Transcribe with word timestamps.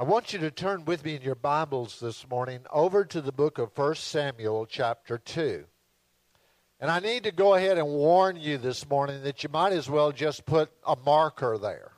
I 0.00 0.04
want 0.04 0.32
you 0.32 0.38
to 0.38 0.52
turn 0.52 0.84
with 0.84 1.04
me 1.04 1.16
in 1.16 1.22
your 1.22 1.34
Bibles 1.34 1.98
this 1.98 2.24
morning 2.30 2.60
over 2.72 3.04
to 3.06 3.20
the 3.20 3.32
book 3.32 3.58
of 3.58 3.76
1 3.76 3.96
Samuel, 3.96 4.64
chapter 4.64 5.18
2. 5.18 5.64
And 6.78 6.88
I 6.88 7.00
need 7.00 7.24
to 7.24 7.32
go 7.32 7.54
ahead 7.54 7.78
and 7.78 7.88
warn 7.88 8.36
you 8.36 8.58
this 8.58 8.88
morning 8.88 9.24
that 9.24 9.42
you 9.42 9.48
might 9.48 9.72
as 9.72 9.90
well 9.90 10.12
just 10.12 10.46
put 10.46 10.70
a 10.86 10.94
marker 11.04 11.58
there 11.58 11.94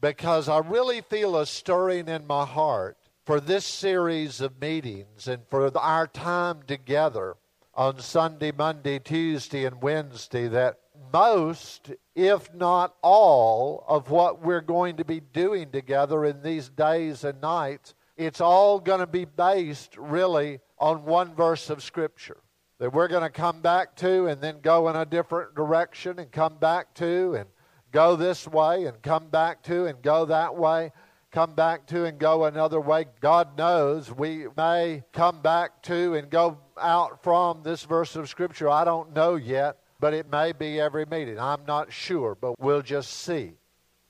because 0.00 0.48
I 0.48 0.58
really 0.58 1.00
feel 1.00 1.36
a 1.36 1.44
stirring 1.44 2.06
in 2.06 2.24
my 2.24 2.46
heart 2.46 2.96
for 3.26 3.40
this 3.40 3.64
series 3.64 4.40
of 4.40 4.60
meetings 4.60 5.26
and 5.26 5.42
for 5.50 5.76
our 5.76 6.06
time 6.06 6.60
together 6.68 7.34
on 7.74 7.98
Sunday, 7.98 8.52
Monday, 8.56 9.00
Tuesday, 9.00 9.64
and 9.64 9.82
Wednesday 9.82 10.46
that 10.46 10.78
most, 11.12 11.90
if 12.14 12.52
not 12.54 12.94
all, 13.02 13.84
of 13.88 14.10
what 14.10 14.42
we're 14.42 14.60
going 14.60 14.96
to 14.96 15.04
be 15.04 15.20
doing 15.20 15.70
together 15.70 16.24
in 16.24 16.42
these 16.42 16.68
days 16.68 17.24
and 17.24 17.40
nights, 17.40 17.94
it's 18.16 18.40
all 18.40 18.80
going 18.80 19.00
to 19.00 19.06
be 19.06 19.24
based 19.24 19.96
really 19.96 20.60
on 20.78 21.04
one 21.04 21.34
verse 21.34 21.70
of 21.70 21.82
Scripture 21.82 22.42
that 22.78 22.92
we're 22.92 23.08
going 23.08 23.22
to 23.22 23.30
come 23.30 23.60
back 23.60 23.94
to 23.94 24.26
and 24.26 24.40
then 24.40 24.58
go 24.62 24.88
in 24.88 24.96
a 24.96 25.04
different 25.04 25.54
direction 25.54 26.18
and 26.18 26.32
come 26.32 26.56
back 26.56 26.94
to 26.94 27.34
and 27.34 27.46
go 27.92 28.16
this 28.16 28.48
way 28.48 28.86
and 28.86 29.02
come 29.02 29.28
back 29.28 29.62
to 29.62 29.86
and 29.86 30.02
go 30.02 30.24
that 30.24 30.56
way, 30.56 30.90
come 31.30 31.54
back 31.54 31.86
to 31.86 32.06
and 32.06 32.18
go 32.18 32.44
another 32.44 32.80
way. 32.80 33.04
God 33.20 33.56
knows 33.56 34.10
we 34.10 34.46
may 34.56 35.02
come 35.12 35.42
back 35.42 35.82
to 35.82 36.14
and 36.14 36.30
go 36.30 36.58
out 36.80 37.22
from 37.22 37.62
this 37.62 37.84
verse 37.84 38.16
of 38.16 38.28
Scripture. 38.28 38.68
I 38.68 38.84
don't 38.84 39.14
know 39.14 39.36
yet 39.36 39.76
but 40.00 40.14
it 40.14 40.30
may 40.30 40.52
be 40.52 40.80
every 40.80 41.04
meeting. 41.04 41.38
I'm 41.38 41.66
not 41.66 41.92
sure, 41.92 42.34
but 42.34 42.58
we'll 42.58 42.82
just 42.82 43.12
see. 43.12 43.52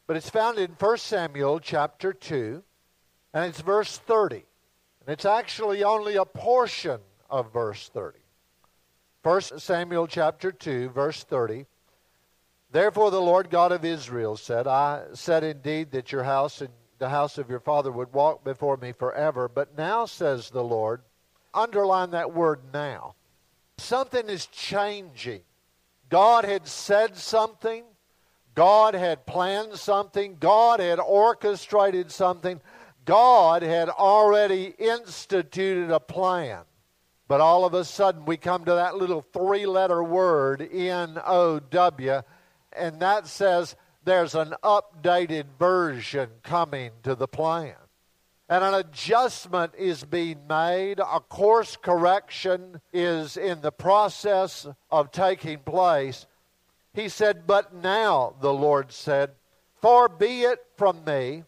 But 0.06 0.16
it's 0.16 0.30
found 0.30 0.58
in 0.58 0.70
1 0.78 0.98
Samuel 0.98 1.58
chapter 1.58 2.12
2, 2.12 2.62
and 3.34 3.44
it's 3.44 3.60
verse 3.60 3.98
30. 3.98 4.36
And 4.36 5.08
it's 5.08 5.24
actually 5.24 5.82
only 5.82 6.16
a 6.16 6.24
portion 6.24 7.00
of 7.28 7.52
verse 7.52 7.88
30. 7.92 8.18
1 9.22 9.40
Samuel 9.58 10.06
chapter 10.06 10.52
2, 10.52 10.90
verse 10.90 11.24
30. 11.24 11.66
Therefore 12.72 13.10
the 13.10 13.20
Lord 13.20 13.50
God 13.50 13.72
of 13.72 13.84
Israel 13.84 14.36
said, 14.36 14.66
I 14.66 15.02
said 15.12 15.42
indeed 15.42 15.90
that 15.90 16.12
your 16.12 16.22
house 16.22 16.60
and 16.60 16.70
the 16.98 17.08
house 17.08 17.36
of 17.36 17.50
your 17.50 17.60
father 17.60 17.90
would 17.90 18.12
walk 18.12 18.44
before 18.44 18.76
me 18.76 18.92
forever, 18.92 19.48
but 19.48 19.76
now 19.76 20.06
says 20.06 20.50
the 20.50 20.62
Lord, 20.62 21.02
underline 21.52 22.10
that 22.12 22.32
word 22.32 22.60
now. 22.72 23.14
Something 23.78 24.28
is 24.28 24.46
changing 24.46 25.42
God 26.10 26.44
had 26.44 26.66
said 26.66 27.16
something, 27.16 27.84
God 28.54 28.94
had 28.94 29.26
planned 29.26 29.76
something, 29.76 30.36
God 30.38 30.80
had 30.80 30.98
orchestrated 30.98 32.10
something, 32.10 32.60
God 33.04 33.62
had 33.62 33.88
already 33.88 34.74
instituted 34.78 35.90
a 35.90 36.00
plan. 36.00 36.64
But 37.28 37.40
all 37.40 37.64
of 37.64 37.74
a 37.74 37.84
sudden, 37.84 38.24
we 38.24 38.36
come 38.36 38.64
to 38.64 38.74
that 38.74 38.96
little 38.96 39.22
three 39.22 39.64
letter 39.64 40.02
word, 40.02 40.68
N 40.72 41.18
O 41.24 41.60
W, 41.60 42.22
and 42.72 43.00
that 43.00 43.28
says 43.28 43.76
there's 44.04 44.34
an 44.34 44.54
updated 44.64 45.44
version 45.58 46.28
coming 46.42 46.90
to 47.04 47.14
the 47.14 47.28
plan 47.28 47.76
and 48.50 48.64
an 48.64 48.74
adjustment 48.74 49.72
is 49.78 50.02
being 50.02 50.40
made. 50.48 50.98
A 50.98 51.20
course 51.20 51.76
correction 51.76 52.80
is 52.92 53.36
in 53.36 53.60
the 53.60 53.70
process 53.70 54.66
of 54.90 55.12
taking 55.12 55.60
place. 55.60 56.26
He 56.92 57.08
said, 57.08 57.46
But 57.46 57.72
now, 57.72 58.34
the 58.40 58.52
Lord 58.52 58.90
said, 58.90 59.30
Far 59.80 60.08
be 60.08 60.42
it 60.42 60.58
from 60.76 61.04
me, 61.04 61.44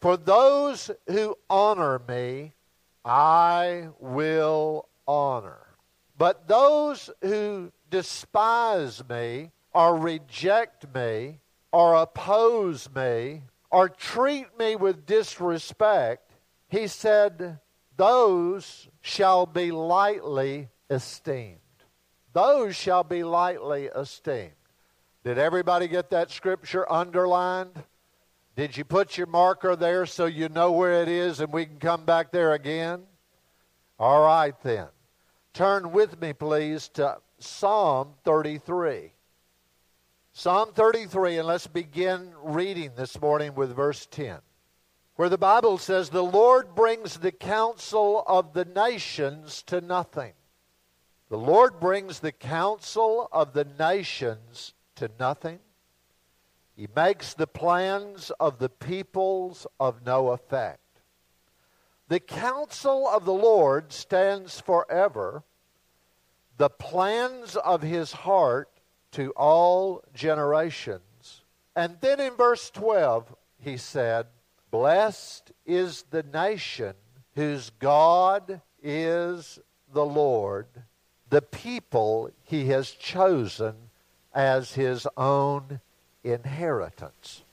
for 0.00 0.16
those 0.16 0.90
who 1.06 1.38
honor 1.48 2.02
me, 2.06 2.52
I 3.04 3.90
will 4.00 4.88
honor. 5.06 5.60
But 6.18 6.48
those 6.48 7.10
who 7.22 7.70
despise 7.90 9.08
me, 9.08 9.52
or 9.72 9.96
reject 9.96 10.92
me, 10.92 11.38
or 11.72 11.94
oppose 11.94 12.88
me, 12.92 13.42
or 13.74 13.88
treat 13.88 14.56
me 14.56 14.76
with 14.76 15.04
disrespect, 15.04 16.23
he 16.74 16.88
said, 16.88 17.60
Those 17.96 18.88
shall 19.00 19.46
be 19.46 19.70
lightly 19.70 20.68
esteemed. 20.90 21.58
Those 22.32 22.74
shall 22.74 23.04
be 23.04 23.22
lightly 23.22 23.86
esteemed. 23.86 24.50
Did 25.22 25.38
everybody 25.38 25.86
get 25.86 26.10
that 26.10 26.30
scripture 26.30 26.90
underlined? 26.90 27.84
Did 28.56 28.76
you 28.76 28.84
put 28.84 29.16
your 29.16 29.28
marker 29.28 29.76
there 29.76 30.04
so 30.04 30.26
you 30.26 30.48
know 30.48 30.72
where 30.72 31.02
it 31.02 31.08
is 31.08 31.40
and 31.40 31.52
we 31.52 31.64
can 31.64 31.78
come 31.78 32.04
back 32.04 32.32
there 32.32 32.52
again? 32.52 33.02
All 33.98 34.24
right, 34.24 34.54
then. 34.62 34.88
Turn 35.52 35.92
with 35.92 36.20
me, 36.20 36.32
please, 36.32 36.88
to 36.90 37.18
Psalm 37.38 38.14
33. 38.24 39.12
Psalm 40.32 40.72
33, 40.74 41.38
and 41.38 41.46
let's 41.46 41.68
begin 41.68 42.32
reading 42.42 42.90
this 42.96 43.20
morning 43.20 43.54
with 43.54 43.74
verse 43.74 44.06
10 44.10 44.40
where 45.16 45.28
the 45.28 45.38
Bible 45.38 45.78
says, 45.78 46.10
The 46.10 46.22
Lord 46.22 46.74
brings 46.74 47.18
the 47.18 47.32
counsel 47.32 48.24
of 48.26 48.52
the 48.52 48.64
nations 48.64 49.62
to 49.64 49.80
nothing. 49.80 50.32
The 51.28 51.38
Lord 51.38 51.80
brings 51.80 52.20
the 52.20 52.32
counsel 52.32 53.28
of 53.32 53.52
the 53.52 53.66
nations 53.78 54.74
to 54.96 55.10
nothing. 55.18 55.60
He 56.76 56.88
makes 56.94 57.34
the 57.34 57.46
plans 57.46 58.30
of 58.40 58.58
the 58.58 58.68
peoples 58.68 59.66
of 59.78 60.04
no 60.04 60.30
effect. 60.30 60.80
The 62.08 62.20
counsel 62.20 63.08
of 63.08 63.24
the 63.24 63.32
Lord 63.32 63.92
stands 63.92 64.60
forever, 64.60 65.44
the 66.56 66.68
plans 66.70 67.56
of 67.56 67.82
his 67.82 68.12
heart 68.12 68.68
to 69.12 69.30
all 69.30 70.02
generations. 70.12 71.42
And 71.74 71.96
then 72.00 72.20
in 72.20 72.34
verse 72.34 72.70
12, 72.70 73.34
he 73.58 73.76
said, 73.76 74.26
Blessed 74.74 75.52
is 75.64 76.02
the 76.10 76.24
nation 76.24 76.94
whose 77.36 77.70
God 77.78 78.60
is 78.82 79.60
the 79.92 80.04
Lord, 80.04 80.66
the 81.30 81.42
people 81.42 82.28
he 82.42 82.66
has 82.70 82.90
chosen 82.90 83.76
as 84.34 84.74
his 84.74 85.06
own 85.16 85.78
inheritance. 86.24 87.44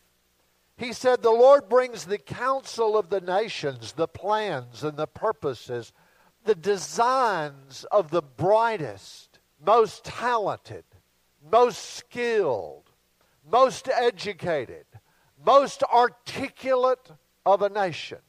He 0.77 0.93
said, 0.93 1.21
The 1.21 1.29
Lord 1.29 1.69
brings 1.69 2.05
the 2.05 2.17
counsel 2.17 2.97
of 2.97 3.11
the 3.11 3.21
nations, 3.21 3.91
the 3.91 4.07
plans 4.07 4.83
and 4.83 4.97
the 4.97 5.05
purposes, 5.05 5.93
the 6.45 6.55
designs 6.55 7.85
of 7.91 8.09
the 8.09 8.23
brightest, 8.23 9.37
most 9.63 10.03
talented, 10.05 10.85
most 11.51 11.97
skilled, 11.97 12.89
most 13.47 13.87
educated, 13.89 14.87
most 15.45 15.83
articulate 15.83 17.11
of 17.45 17.61
a 17.61 17.69
nation. 17.69 18.19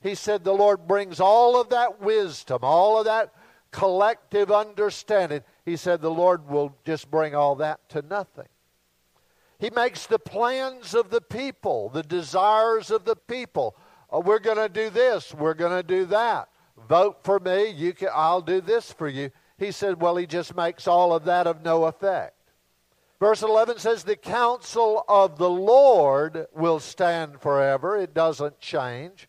He 0.00 0.14
said 0.14 0.44
the 0.44 0.52
Lord 0.52 0.86
brings 0.86 1.20
all 1.20 1.60
of 1.60 1.70
that 1.70 2.00
wisdom, 2.00 2.60
all 2.62 2.98
of 2.98 3.04
that 3.04 3.34
collective 3.70 4.50
understanding. 4.50 5.42
He 5.64 5.76
said 5.76 6.00
the 6.00 6.10
Lord 6.10 6.48
will 6.48 6.74
just 6.84 7.10
bring 7.10 7.34
all 7.34 7.56
that 7.56 7.88
to 7.90 8.02
nothing. 8.02 8.48
He 9.58 9.70
makes 9.70 10.06
the 10.06 10.18
plans 10.18 10.94
of 10.94 11.10
the 11.10 11.20
people, 11.20 11.90
the 11.90 12.02
desires 12.02 12.90
of 12.90 13.04
the 13.04 13.16
people. 13.16 13.76
Oh, 14.08 14.20
we're 14.20 14.38
going 14.38 14.56
to 14.56 14.70
do 14.70 14.88
this, 14.88 15.34
we're 15.34 15.54
going 15.54 15.76
to 15.76 15.86
do 15.86 16.06
that. 16.06 16.48
Vote 16.88 17.18
for 17.22 17.38
me, 17.38 17.68
you 17.68 17.92
can, 17.92 18.08
I'll 18.12 18.40
do 18.40 18.62
this 18.62 18.90
for 18.90 19.06
you. 19.06 19.30
He 19.58 19.70
said, 19.70 20.00
well, 20.00 20.16
he 20.16 20.26
just 20.26 20.56
makes 20.56 20.88
all 20.88 21.12
of 21.12 21.24
that 21.26 21.46
of 21.46 21.62
no 21.62 21.84
effect. 21.84 22.34
Verse 23.20 23.42
11 23.42 23.78
says, 23.78 24.02
The 24.02 24.16
counsel 24.16 25.04
of 25.06 25.36
the 25.36 25.50
Lord 25.50 26.46
will 26.54 26.80
stand 26.80 27.40
forever. 27.40 27.96
It 27.96 28.14
doesn't 28.14 28.58
change. 28.60 29.28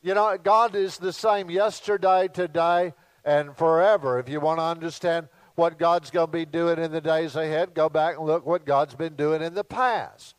You 0.00 0.14
know, 0.14 0.38
God 0.38 0.76
is 0.76 0.96
the 0.96 1.12
same 1.12 1.50
yesterday, 1.50 2.28
today, 2.28 2.94
and 3.24 3.56
forever. 3.56 4.20
If 4.20 4.28
you 4.28 4.40
want 4.40 4.60
to 4.60 4.64
understand 4.64 5.28
what 5.56 5.78
God's 5.78 6.10
going 6.10 6.28
to 6.28 6.32
be 6.32 6.46
doing 6.46 6.78
in 6.78 6.92
the 6.92 7.00
days 7.00 7.34
ahead, 7.34 7.74
go 7.74 7.88
back 7.88 8.16
and 8.16 8.26
look 8.26 8.46
what 8.46 8.64
God's 8.64 8.94
been 8.94 9.16
doing 9.16 9.42
in 9.42 9.54
the 9.54 9.64
past. 9.64 10.36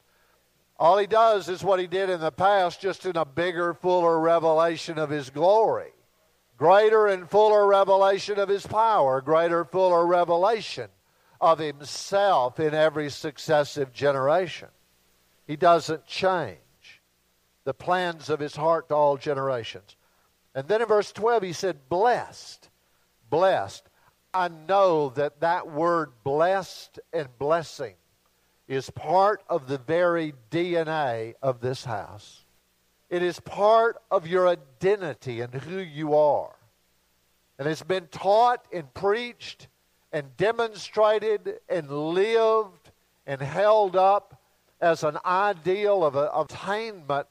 All 0.80 0.98
he 0.98 1.06
does 1.06 1.50
is 1.50 1.64
what 1.64 1.80
he 1.80 1.88
did 1.88 2.10
in 2.10 2.22
the 2.22 2.32
past, 2.32 2.82
just 2.82 3.06
in 3.06 3.16
a 3.16 3.26
bigger, 3.26 3.74
fuller 3.74 4.20
revelation 4.20 4.98
of 4.98 5.10
his 5.10 5.30
glory. 5.30 5.92
Greater 6.58 7.08
and 7.08 7.30
fuller 7.30 7.68
revelation 7.68 8.40
of 8.40 8.50
his 8.50 8.66
power, 8.66 9.22
greater, 9.22 9.66
fuller 9.66 10.06
revelation 10.06 10.90
of 11.44 11.60
himself 11.60 12.58
in 12.58 12.74
every 12.74 13.10
successive 13.10 13.92
generation. 13.92 14.70
He 15.46 15.58
doesn't 15.58 16.08
change 16.08 17.02
the 17.66 17.74
plans 17.74 18.30
of 18.30 18.40
his 18.40 18.56
heart 18.56 18.88
to 18.88 18.96
all 18.96 19.18
generations. 19.18 19.98
And 20.56 20.70
then 20.70 20.82
in 20.82 20.88
verse 20.88 21.12
12, 21.12 21.44
he 21.44 21.52
said, 21.52 21.90
Blessed, 21.90 22.70
blessed. 23.30 23.90
I 24.34 24.48
know 24.48 25.10
that 25.10 25.42
that 25.42 25.70
word 25.70 26.14
blessed 26.24 27.00
and 27.12 27.28
blessing 27.38 27.96
is 28.70 28.90
part 28.90 29.44
of 29.50 29.68
the 29.68 29.78
very 29.80 30.34
DNA 30.50 31.34
of 31.42 31.60
this 31.60 31.84
house. 31.84 32.46
It 33.10 33.22
is 33.22 33.42
part 33.42 33.98
of 34.10 34.26
your 34.26 34.48
identity 34.48 35.42
and 35.42 35.54
who 35.54 35.80
you 35.80 36.16
are. 36.16 36.56
And 37.60 37.68
it's 37.68 37.84
been 37.84 38.08
taught 38.08 38.66
and 38.72 38.92
preached 38.94 39.68
and 40.14 40.38
demonstrated 40.38 41.60
and 41.68 41.90
lived 41.90 42.92
and 43.26 43.42
held 43.42 43.96
up 43.96 44.40
as 44.80 45.04
an 45.04 45.18
ideal 45.26 46.06
of, 46.06 46.16
attainment 46.16 47.28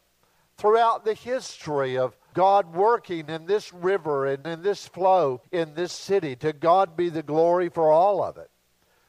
throughout 0.59 1.05
the 1.05 1.15
history 1.15 1.97
of 1.97 2.17
God 2.35 2.75
working 2.75 3.29
in 3.29 3.47
this 3.47 3.73
river 3.73 4.27
and 4.27 4.47
in 4.47 4.63
this 4.63 4.87
flow 4.89 5.41
in 5.53 5.75
this 5.75 5.93
city. 5.93 6.35
To 6.37 6.53
God 6.53 6.97
be 6.97 7.09
the 7.09 7.23
glory 7.23 7.69
for 7.69 7.91
all 7.91 8.23
of 8.23 8.37
it. 8.37 8.51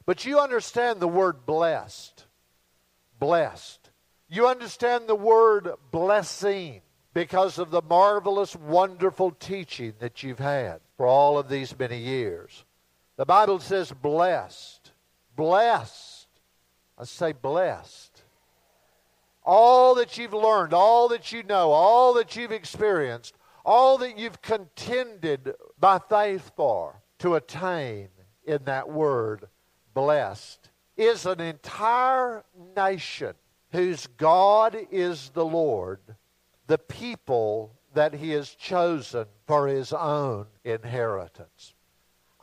But 0.06 0.24
you 0.24 0.38
understand 0.38 1.00
the 1.00 1.08
word 1.08 1.46
blessed. 1.46 2.26
Blessed. 3.18 3.90
You 4.28 4.46
understand 4.46 5.06
the 5.06 5.14
word 5.14 5.70
blessing 5.90 6.82
because 7.14 7.58
of 7.58 7.70
the 7.70 7.82
marvelous, 7.82 8.54
wonderful 8.54 9.30
teaching 9.30 9.94
that 10.00 10.22
you've 10.22 10.38
had 10.38 10.80
for 10.96 11.06
all 11.06 11.38
of 11.38 11.48
these 11.48 11.76
many 11.78 11.98
years. 11.98 12.64
The 13.16 13.24
Bible 13.24 13.60
says 13.60 13.92
blessed. 13.92 14.90
Blessed. 15.36 16.26
I 16.98 17.04
say 17.04 17.32
blessed. 17.32 18.22
All 19.44 19.94
that 19.96 20.16
you've 20.16 20.32
learned, 20.32 20.72
all 20.72 21.08
that 21.08 21.32
you 21.32 21.42
know, 21.42 21.70
all 21.70 22.14
that 22.14 22.34
you've 22.34 22.52
experienced, 22.52 23.34
all 23.64 23.98
that 23.98 24.18
you've 24.18 24.40
contended 24.42 25.54
by 25.78 25.98
faith 25.98 26.52
for 26.56 27.02
to 27.18 27.34
attain 27.34 28.08
in 28.44 28.64
that 28.64 28.88
word, 28.88 29.48
blessed, 29.92 30.70
is 30.96 31.26
an 31.26 31.40
entire 31.40 32.44
nation 32.76 33.34
whose 33.72 34.06
God 34.06 34.76
is 34.90 35.30
the 35.30 35.44
Lord, 35.44 36.00
the 36.66 36.78
people 36.78 37.74
that 37.94 38.14
he 38.14 38.30
has 38.30 38.50
chosen 38.50 39.26
for 39.46 39.66
his 39.66 39.92
own 39.92 40.46
inheritance. 40.64 41.74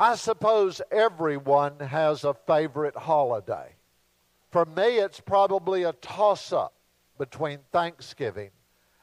I 0.01 0.15
suppose 0.15 0.81
everyone 0.89 1.79
has 1.79 2.23
a 2.23 2.33
favorite 2.33 2.95
holiday. 2.95 3.75
For 4.49 4.65
me, 4.65 4.97
it's 4.97 5.19
probably 5.19 5.83
a 5.83 5.93
toss 5.93 6.51
up 6.51 6.73
between 7.19 7.59
Thanksgiving 7.71 8.49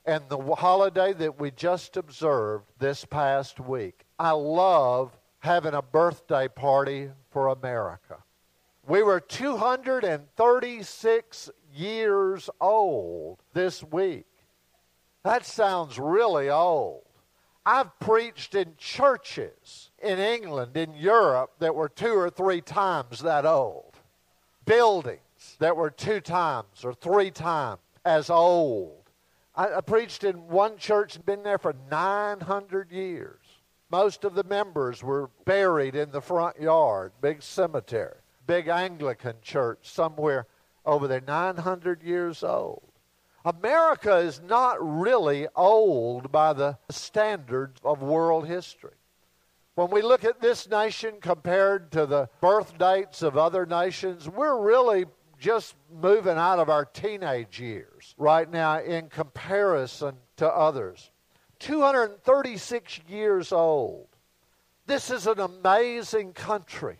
and 0.04 0.28
the 0.28 0.56
holiday 0.56 1.12
that 1.12 1.38
we 1.38 1.52
just 1.52 1.96
observed 1.96 2.64
this 2.80 3.04
past 3.04 3.60
week. 3.60 4.06
I 4.18 4.32
love 4.32 5.16
having 5.38 5.74
a 5.74 5.82
birthday 5.82 6.48
party 6.48 7.10
for 7.30 7.46
America. 7.46 8.16
We 8.84 9.04
were 9.04 9.20
236 9.20 11.50
years 11.72 12.50
old 12.60 13.38
this 13.52 13.84
week. 13.84 14.26
That 15.22 15.46
sounds 15.46 15.96
really 15.96 16.50
old. 16.50 17.04
I've 17.64 17.98
preached 17.98 18.54
in 18.54 18.74
churches 18.78 19.90
in 20.02 20.18
England, 20.18 20.76
in 20.76 20.94
Europe, 20.94 21.52
that 21.58 21.74
were 21.74 21.88
two 21.88 22.14
or 22.14 22.30
three 22.30 22.60
times 22.60 23.20
that 23.20 23.44
old. 23.44 23.96
Buildings 24.64 25.56
that 25.58 25.76
were 25.76 25.90
two 25.90 26.20
times 26.20 26.84
or 26.84 26.94
three 26.94 27.30
times 27.30 27.80
as 28.04 28.30
old. 28.30 29.10
I, 29.54 29.74
I 29.74 29.80
preached 29.80 30.24
in 30.24 30.48
one 30.48 30.78
church 30.78 31.16
and 31.16 31.26
been 31.26 31.42
there 31.42 31.58
for 31.58 31.74
900 31.90 32.90
years. 32.90 33.40
Most 33.90 34.24
of 34.24 34.34
the 34.34 34.44
members 34.44 35.02
were 35.02 35.30
buried 35.44 35.94
in 35.94 36.10
the 36.10 36.20
front 36.20 36.60
yard, 36.60 37.12
big 37.20 37.42
cemetery, 37.42 38.16
big 38.46 38.68
Anglican 38.68 39.36
church 39.42 39.78
somewhere 39.82 40.46
over 40.84 41.08
there, 41.08 41.20
900 41.20 42.02
years 42.02 42.42
old. 42.42 42.87
America 43.44 44.16
is 44.16 44.40
not 44.40 44.76
really 44.80 45.46
old 45.54 46.32
by 46.32 46.52
the 46.52 46.78
standards 46.90 47.80
of 47.84 48.02
world 48.02 48.46
history. 48.46 48.94
When 49.74 49.90
we 49.90 50.02
look 50.02 50.24
at 50.24 50.40
this 50.40 50.68
nation 50.68 51.14
compared 51.20 51.92
to 51.92 52.04
the 52.04 52.28
birth 52.40 52.76
dates 52.78 53.22
of 53.22 53.36
other 53.36 53.64
nations, 53.64 54.28
we're 54.28 54.60
really 54.60 55.06
just 55.38 55.76
moving 56.02 56.36
out 56.36 56.58
of 56.58 56.68
our 56.68 56.84
teenage 56.84 57.60
years 57.60 58.14
right 58.18 58.50
now 58.50 58.80
in 58.80 59.08
comparison 59.08 60.16
to 60.36 60.48
others. 60.48 61.10
236 61.60 63.00
years 63.08 63.52
old. 63.52 64.08
This 64.86 65.10
is 65.10 65.26
an 65.26 65.38
amazing 65.38 66.32
country. 66.32 66.96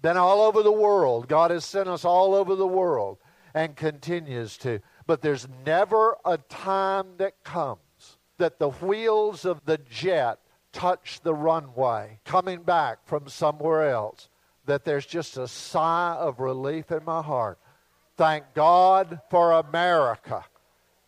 Been 0.00 0.16
all 0.16 0.40
over 0.40 0.62
the 0.62 0.72
world. 0.72 1.28
God 1.28 1.50
has 1.50 1.64
sent 1.64 1.88
us 1.88 2.04
all 2.04 2.34
over 2.34 2.54
the 2.54 2.66
world 2.66 3.18
and 3.54 3.74
continues 3.74 4.56
to. 4.58 4.80
But 5.08 5.22
there's 5.22 5.48
never 5.64 6.18
a 6.26 6.36
time 6.36 7.06
that 7.16 7.42
comes 7.42 7.80
that 8.36 8.58
the 8.58 8.68
wheels 8.68 9.46
of 9.46 9.64
the 9.64 9.78
jet 9.78 10.38
touch 10.70 11.20
the 11.22 11.34
runway 11.34 12.20
coming 12.26 12.62
back 12.62 12.98
from 13.06 13.26
somewhere 13.26 13.88
else 13.90 14.28
that 14.66 14.84
there's 14.84 15.06
just 15.06 15.38
a 15.38 15.48
sigh 15.48 16.14
of 16.14 16.40
relief 16.40 16.92
in 16.92 17.04
my 17.06 17.22
heart. 17.22 17.58
Thank 18.18 18.52
God 18.54 19.20
for 19.30 19.52
America. 19.52 20.44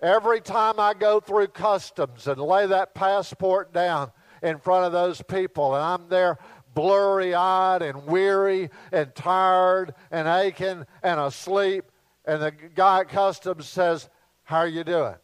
Every 0.00 0.40
time 0.40 0.80
I 0.80 0.94
go 0.94 1.20
through 1.20 1.48
customs 1.48 2.26
and 2.26 2.40
lay 2.40 2.66
that 2.66 2.94
passport 2.94 3.74
down 3.74 4.12
in 4.42 4.60
front 4.60 4.86
of 4.86 4.92
those 4.92 5.20
people, 5.20 5.74
and 5.74 5.84
I'm 5.84 6.08
there 6.08 6.38
blurry 6.72 7.34
eyed 7.34 7.82
and 7.82 8.06
weary 8.06 8.70
and 8.92 9.14
tired 9.14 9.92
and 10.10 10.26
aching 10.26 10.86
and 11.02 11.20
asleep, 11.20 11.84
and 12.24 12.42
the 12.42 12.50
guy 12.50 13.00
at 13.00 13.08
customs 13.08 13.66
says, 13.66 14.08
How 14.44 14.58
are 14.58 14.68
you 14.68 14.84
doing? 14.84 15.16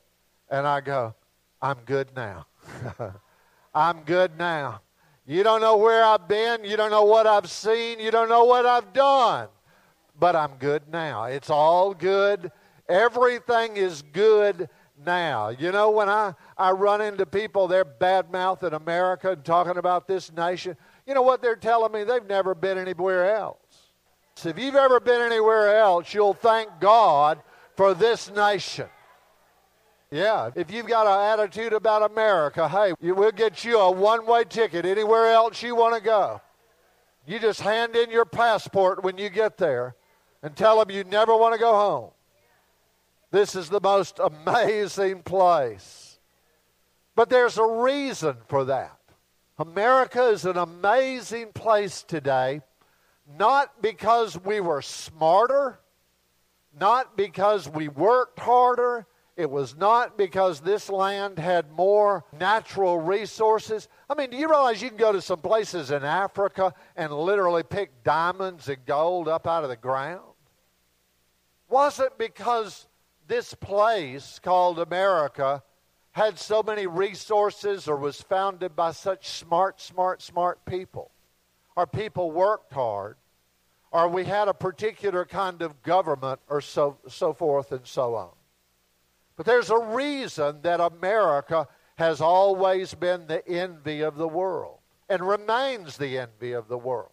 And 0.50 0.66
I 0.66 0.80
go, 0.80 1.14
I'm 1.60 1.78
good 1.84 2.08
now. 2.14 2.46
I'm 3.74 4.02
good 4.02 4.38
now. 4.38 4.80
You 5.26 5.42
don't 5.42 5.60
know 5.60 5.76
where 5.76 6.04
I've 6.04 6.28
been. 6.28 6.64
You 6.64 6.76
don't 6.76 6.90
know 6.90 7.04
what 7.04 7.26
I've 7.26 7.50
seen. 7.50 7.98
You 7.98 8.10
don't 8.10 8.28
know 8.28 8.44
what 8.44 8.64
I've 8.64 8.92
done. 8.92 9.48
But 10.18 10.36
I'm 10.36 10.52
good 10.58 10.82
now. 10.90 11.24
It's 11.24 11.50
all 11.50 11.92
good. 11.92 12.52
Everything 12.88 13.76
is 13.76 14.02
good 14.12 14.68
now. 15.04 15.48
You 15.48 15.72
know, 15.72 15.90
when 15.90 16.08
I, 16.08 16.34
I 16.56 16.70
run 16.70 17.00
into 17.00 17.26
people, 17.26 17.66
they're 17.66 17.84
bad 17.84 18.30
mouthing 18.30 18.72
America 18.72 19.32
and 19.32 19.44
talking 19.44 19.76
about 19.78 20.06
this 20.06 20.32
nation. 20.32 20.76
You 21.06 21.14
know 21.14 21.22
what 21.22 21.42
they're 21.42 21.56
telling 21.56 21.92
me? 21.92 22.04
They've 22.04 22.26
never 22.26 22.54
been 22.54 22.78
anywhere 22.78 23.34
else. 23.34 23.65
So 24.36 24.50
if 24.50 24.58
you've 24.58 24.76
ever 24.76 25.00
been 25.00 25.22
anywhere 25.22 25.78
else, 25.78 26.12
you'll 26.12 26.34
thank 26.34 26.68
God 26.78 27.40
for 27.74 27.94
this 27.94 28.30
nation. 28.30 28.86
Yeah, 30.10 30.50
if 30.54 30.70
you've 30.70 30.86
got 30.86 31.06
an 31.06 31.40
attitude 31.40 31.72
about 31.72 32.08
America, 32.08 32.68
hey, 32.68 32.92
we'll 33.00 33.32
get 33.32 33.64
you 33.64 33.78
a 33.78 33.90
one 33.90 34.26
way 34.26 34.44
ticket 34.44 34.84
anywhere 34.84 35.32
else 35.32 35.62
you 35.62 35.74
want 35.74 35.94
to 35.96 36.02
go. 36.02 36.42
You 37.26 37.40
just 37.40 37.62
hand 37.62 37.96
in 37.96 38.10
your 38.10 38.26
passport 38.26 39.02
when 39.02 39.16
you 39.18 39.30
get 39.30 39.56
there 39.56 39.96
and 40.42 40.54
tell 40.54 40.78
them 40.78 40.94
you 40.94 41.02
never 41.02 41.34
want 41.34 41.54
to 41.54 41.60
go 41.60 41.72
home. 41.72 42.10
This 43.30 43.56
is 43.56 43.70
the 43.70 43.80
most 43.80 44.20
amazing 44.20 45.22
place. 45.22 46.18
But 47.14 47.30
there's 47.30 47.56
a 47.56 47.66
reason 47.66 48.36
for 48.48 48.66
that. 48.66 48.98
America 49.58 50.28
is 50.28 50.44
an 50.44 50.58
amazing 50.58 51.52
place 51.52 52.02
today, 52.02 52.60
not 53.38 53.82
because 53.82 54.38
we 54.38 54.60
were 54.60 54.82
smarter, 54.82 55.80
not 56.78 57.16
because 57.16 57.68
we 57.68 57.88
worked 57.88 58.38
harder, 58.38 59.06
it 59.36 59.50
was 59.50 59.76
not 59.76 60.16
because 60.16 60.60
this 60.60 60.88
land 60.88 61.38
had 61.38 61.70
more 61.70 62.24
natural 62.32 62.98
resources. 62.98 63.86
I 64.08 64.14
mean, 64.14 64.30
do 64.30 64.36
you 64.38 64.48
realize 64.48 64.80
you 64.80 64.88
can 64.88 64.96
go 64.96 65.12
to 65.12 65.20
some 65.20 65.40
places 65.40 65.90
in 65.90 66.04
Africa 66.04 66.72
and 66.96 67.12
literally 67.12 67.62
pick 67.62 68.02
diamonds 68.02 68.68
and 68.68 68.84
gold 68.86 69.28
up 69.28 69.46
out 69.46 69.62
of 69.62 69.68
the 69.68 69.76
ground? 69.76 70.22
Was 71.68 72.00
it 72.00 72.16
because 72.16 72.86
this 73.28 73.52
place 73.52 74.38
called 74.38 74.78
America 74.78 75.62
had 76.12 76.38
so 76.38 76.62
many 76.62 76.86
resources 76.86 77.88
or 77.88 77.96
was 77.96 78.22
founded 78.22 78.74
by 78.74 78.92
such 78.92 79.28
smart, 79.28 79.82
smart, 79.82 80.22
smart 80.22 80.64
people? 80.64 81.10
Or 81.76 81.86
people 81.86 82.30
worked 82.30 82.72
hard? 82.72 83.16
Or 83.92 84.08
we 84.08 84.24
had 84.24 84.48
a 84.48 84.54
particular 84.54 85.24
kind 85.24 85.62
of 85.62 85.82
government 85.82 86.40
or 86.48 86.60
so, 86.60 86.98
so 87.08 87.32
forth 87.32 87.72
and 87.72 87.86
so 87.86 88.14
on? 88.14 88.30
But 89.36 89.46
there's 89.46 89.70
a 89.70 89.78
reason 89.78 90.62
that 90.62 90.80
America 90.80 91.68
has 91.96 92.20
always 92.20 92.94
been 92.94 93.26
the 93.26 93.46
envy 93.46 94.00
of 94.00 94.16
the 94.16 94.28
world 94.28 94.78
and 95.08 95.26
remains 95.26 95.96
the 95.96 96.18
envy 96.18 96.52
of 96.52 96.68
the 96.68 96.78
world. 96.78 97.12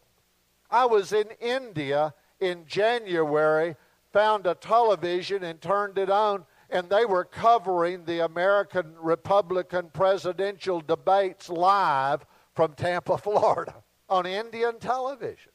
I 0.69 0.85
was 0.85 1.13
in 1.13 1.27
India 1.39 2.13
in 2.39 2.65
January, 2.65 3.75
found 4.11 4.47
a 4.47 4.55
television 4.55 5.43
and 5.43 5.61
turned 5.61 5.97
it 5.97 6.09
on, 6.09 6.45
and 6.69 6.89
they 6.89 7.05
were 7.05 7.23
covering 7.23 8.03
the 8.03 8.25
American 8.25 8.95
Republican 8.99 9.89
presidential 9.93 10.81
debates 10.81 11.49
live 11.49 12.25
from 12.55 12.73
Tampa, 12.73 13.17
Florida, 13.19 13.75
on 14.09 14.25
Indian 14.25 14.79
television. 14.79 15.51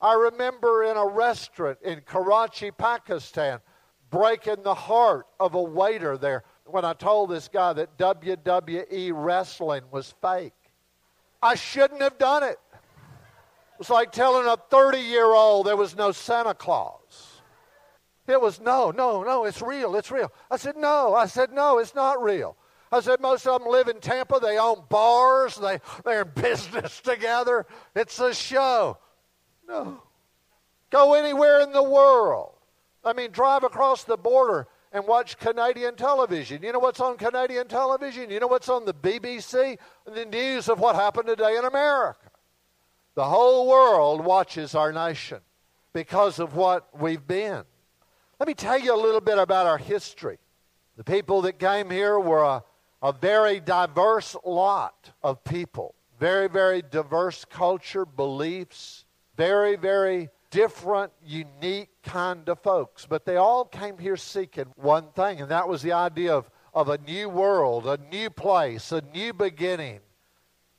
I 0.00 0.14
remember 0.14 0.84
in 0.84 0.96
a 0.96 1.06
restaurant 1.06 1.78
in 1.82 2.02
Karachi, 2.02 2.70
Pakistan, 2.70 3.60
breaking 4.10 4.62
the 4.62 4.74
heart 4.74 5.26
of 5.40 5.54
a 5.54 5.62
waiter 5.62 6.18
there, 6.18 6.44
when 6.66 6.84
I 6.84 6.92
told 6.92 7.30
this 7.30 7.48
guy 7.48 7.72
that 7.74 7.98
WWE 7.98 9.12
wrestling 9.14 9.82
was 9.90 10.14
fake. 10.22 10.52
I 11.42 11.54
shouldn't 11.54 12.00
have 12.00 12.18
done 12.18 12.42
it. 12.42 12.58
It 12.72 13.78
was 13.78 13.90
like 13.90 14.12
telling 14.12 14.46
a 14.46 14.56
30 14.70 14.98
year 14.98 15.26
old 15.26 15.66
there 15.66 15.76
was 15.76 15.96
no 15.96 16.12
Santa 16.12 16.54
Claus. 16.54 17.42
It 18.26 18.40
was 18.40 18.60
no, 18.60 18.90
no, 18.90 19.22
no, 19.22 19.44
it's 19.44 19.60
real, 19.60 19.96
it's 19.96 20.10
real. 20.10 20.32
I 20.50 20.56
said, 20.56 20.76
no. 20.76 21.14
I 21.14 21.26
said, 21.26 21.52
no, 21.52 21.78
it's 21.78 21.94
not 21.94 22.22
real. 22.22 22.56
I 22.94 23.00
said, 23.00 23.20
most 23.20 23.46
of 23.46 23.60
them 23.60 23.70
live 23.70 23.88
in 23.88 23.98
Tampa. 23.98 24.38
They 24.40 24.56
own 24.56 24.84
bars. 24.88 25.56
They, 25.56 25.80
they're 26.04 26.22
in 26.22 26.30
business 26.34 27.00
together. 27.00 27.66
It's 27.96 28.20
a 28.20 28.32
show. 28.32 28.98
No. 29.66 30.00
Go 30.90 31.14
anywhere 31.14 31.60
in 31.60 31.72
the 31.72 31.82
world. 31.82 32.52
I 33.04 33.12
mean, 33.12 33.32
drive 33.32 33.64
across 33.64 34.04
the 34.04 34.16
border 34.16 34.68
and 34.92 35.06
watch 35.08 35.38
Canadian 35.38 35.96
television. 35.96 36.62
You 36.62 36.72
know 36.72 36.78
what's 36.78 37.00
on 37.00 37.16
Canadian 37.16 37.66
television? 37.66 38.30
You 38.30 38.38
know 38.38 38.46
what's 38.46 38.68
on 38.68 38.84
the 38.84 38.94
BBC? 38.94 39.76
The 40.06 40.24
news 40.24 40.68
of 40.68 40.78
what 40.78 40.94
happened 40.94 41.26
today 41.26 41.56
in 41.56 41.64
America. 41.64 42.30
The 43.16 43.24
whole 43.24 43.68
world 43.68 44.24
watches 44.24 44.76
our 44.76 44.92
nation 44.92 45.40
because 45.92 46.38
of 46.38 46.54
what 46.54 46.88
we've 46.98 47.26
been. 47.26 47.64
Let 48.38 48.46
me 48.46 48.54
tell 48.54 48.78
you 48.78 48.94
a 48.94 49.00
little 49.00 49.20
bit 49.20 49.38
about 49.38 49.66
our 49.66 49.78
history. 49.78 50.38
The 50.96 51.04
people 51.04 51.42
that 51.42 51.58
came 51.58 51.90
here 51.90 52.18
were 52.20 52.44
a, 52.44 52.64
a 53.04 53.12
very 53.12 53.60
diverse 53.60 54.34
lot 54.46 55.10
of 55.22 55.44
people, 55.44 55.94
very, 56.18 56.48
very 56.48 56.80
diverse 56.80 57.44
culture, 57.44 58.06
beliefs, 58.06 59.04
very, 59.36 59.76
very 59.76 60.30
different, 60.50 61.12
unique 61.22 61.90
kind 62.02 62.48
of 62.48 62.58
folks. 62.60 63.04
But 63.04 63.26
they 63.26 63.36
all 63.36 63.66
came 63.66 63.98
here 63.98 64.16
seeking 64.16 64.72
one 64.76 65.08
thing, 65.14 65.42
and 65.42 65.50
that 65.50 65.68
was 65.68 65.82
the 65.82 65.92
idea 65.92 66.34
of, 66.34 66.48
of 66.72 66.88
a 66.88 66.96
new 66.96 67.28
world, 67.28 67.86
a 67.86 67.98
new 68.10 68.30
place, 68.30 68.90
a 68.90 69.02
new 69.12 69.34
beginning. 69.34 70.00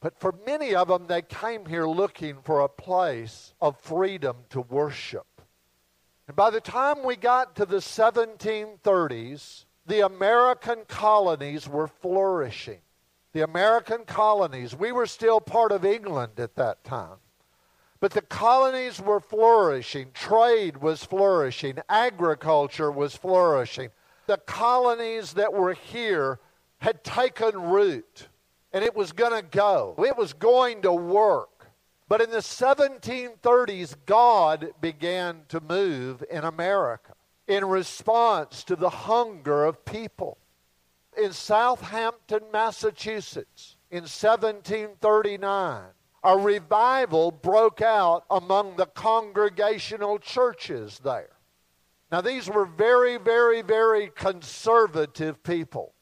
But 0.02 0.20
for 0.20 0.34
many 0.48 0.74
of 0.74 0.88
them, 0.88 1.06
they 1.06 1.22
came 1.22 1.68
here 1.68 1.86
looking 1.86 2.38
for 2.42 2.62
a 2.62 2.70
place 2.70 3.54
of 3.62 3.80
freedom 3.80 4.38
to 4.50 4.62
worship. 4.62 5.28
And 6.28 6.36
by 6.36 6.50
the 6.50 6.60
time 6.60 7.04
we 7.04 7.18
got 7.18 7.56
to 7.58 7.68
the 7.68 7.78
1730s, 7.78 9.65
the 9.86 10.06
American 10.06 10.80
colonies 10.88 11.68
were 11.68 11.88
flourishing. 11.88 12.80
The 13.34 13.44
American 13.44 14.06
colonies, 14.06 14.76
we 14.76 14.92
were 14.92 15.06
still 15.06 15.40
part 15.40 15.72
of 15.72 15.86
England 15.86 16.40
at 16.40 16.56
that 16.56 16.84
time. 16.84 17.18
But 18.00 18.12
the 18.12 18.22
colonies 18.22 19.02
were 19.02 19.20
flourishing, 19.20 20.12
trade 20.14 20.78
was 20.78 21.04
flourishing, 21.04 21.80
agriculture 21.90 22.92
was 22.92 23.16
flourishing. 23.16 23.90
The 24.28 24.38
colonies 24.38 25.34
that 25.34 25.54
were 25.54 25.74
here 25.74 26.40
had 26.80 27.04
taken 27.04 27.62
root, 27.62 28.28
and 28.74 28.84
it 28.84 28.96
was 28.96 29.12
going 29.12 29.34
to 29.34 29.48
go. 29.48 29.96
It 29.98 30.18
was 30.18 30.34
going 30.34 30.82
to 30.82 30.92
work. 30.92 31.68
But 32.08 32.22
in 32.22 32.30
the 32.30 32.38
1730s, 32.38 33.96
God 34.06 34.72
began 34.82 35.42
to 35.50 35.60
move 35.60 36.24
in 36.30 36.44
America 36.44 37.15
in 37.48 37.66
response 37.66 38.64
to 38.64 38.76
the 38.76 38.90
hunger 38.90 39.66
of 39.66 39.86
people. 39.86 40.38
In 41.18 41.32
Southampton, 41.32 42.42
Massachusetts, 42.52 43.78
in 43.90 44.02
1739, 44.02 45.84
a 46.24 46.38
revival 46.38 47.32
broke 47.32 47.82
out 47.82 48.26
among 48.30 48.76
the 48.76 48.88
congregational 48.88 50.18
churches 50.20 51.00
there. 51.04 51.30
Now, 52.12 52.22
these 52.22 52.50
were 52.50 52.66
very, 52.66 53.18
very, 53.18 53.62
very 53.62 54.10
conservative 54.16 55.42
people, 55.44 55.94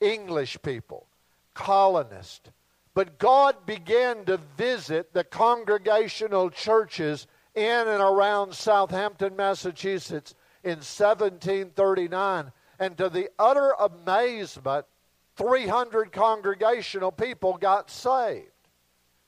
English 0.00 0.58
people, 0.62 1.06
colonists. 1.54 2.50
But 2.94 3.18
God 3.18 3.66
began 3.66 4.24
to 4.24 4.38
visit 4.56 5.12
the 5.12 5.24
congregational 5.24 6.50
churches 6.50 7.26
in 7.54 7.64
and 7.64 8.02
around 8.02 8.54
Southampton, 8.54 9.36
Massachusetts 9.36 10.34
in 10.68 10.78
1739. 10.78 12.52
And 12.78 12.96
to 12.98 13.08
the 13.08 13.28
utter 13.38 13.72
amazement, 13.80 14.86
300 15.36 16.12
congregational 16.12 17.10
people 17.10 17.56
got 17.56 17.90
saved. 17.90 18.50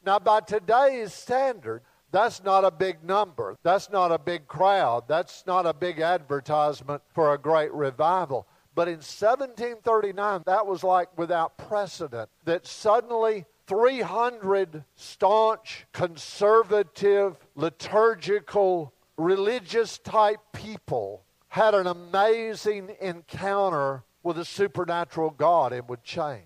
Now, 0.05 0.19
by 0.19 0.41
today's 0.41 1.13
standard, 1.13 1.83
that's 2.13 2.43
not 2.43 2.65
a 2.65 2.71
big 2.71 3.05
number. 3.05 3.57
That's 3.63 3.91
not 3.91 4.13
a 4.13 4.19
big 4.19 4.47
crowd. 4.47 5.05
That's 5.09 5.45
not 5.47 5.67
a 5.67 5.75
big 5.75 6.01
advertisement 6.01 7.03
for 7.15 7.33
a 7.33 7.39
great 7.39 7.73
revival. 7.73 8.47
But 8.75 8.89
in 8.89 8.95
1739, 8.95 10.43
that 10.47 10.67
was 10.67 10.85
like 10.85 11.17
without 11.19 11.59
precedent 11.59 12.29
that 12.45 12.67
suddenly 12.67 13.47
300 13.67 14.85
staunch, 14.97 15.87
conservative, 15.93 17.37
liturgical, 17.55 18.93
religious 19.17 19.99
type 19.99 20.41
people 20.53 21.25
had 21.51 21.75
an 21.75 21.89
amazing 21.89 22.93
encounter 23.01 24.05
with 24.23 24.39
a 24.39 24.45
supernatural 24.45 25.31
God 25.31 25.73
and 25.73 25.89
would 25.89 26.05
change. 26.05 26.45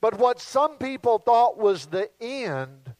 But 0.00 0.18
what 0.18 0.40
some 0.40 0.78
people 0.78 1.18
thought 1.18 1.56
was 1.56 1.86
the 1.86 2.10
end 2.20 2.92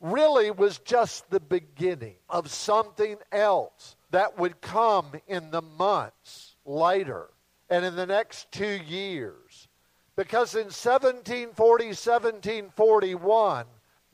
really 0.00 0.50
was 0.50 0.78
just 0.78 1.28
the 1.28 1.38
beginning 1.38 2.16
of 2.30 2.50
something 2.50 3.18
else 3.30 3.94
that 4.10 4.38
would 4.38 4.62
come 4.62 5.12
in 5.28 5.50
the 5.50 5.60
months 5.60 6.56
later 6.64 7.28
and 7.68 7.84
in 7.84 7.94
the 7.94 8.06
next 8.06 8.50
two 8.50 8.80
years. 8.86 9.68
Because 10.16 10.54
in 10.54 10.64
1740, 10.64 11.88
1741, 11.88 13.66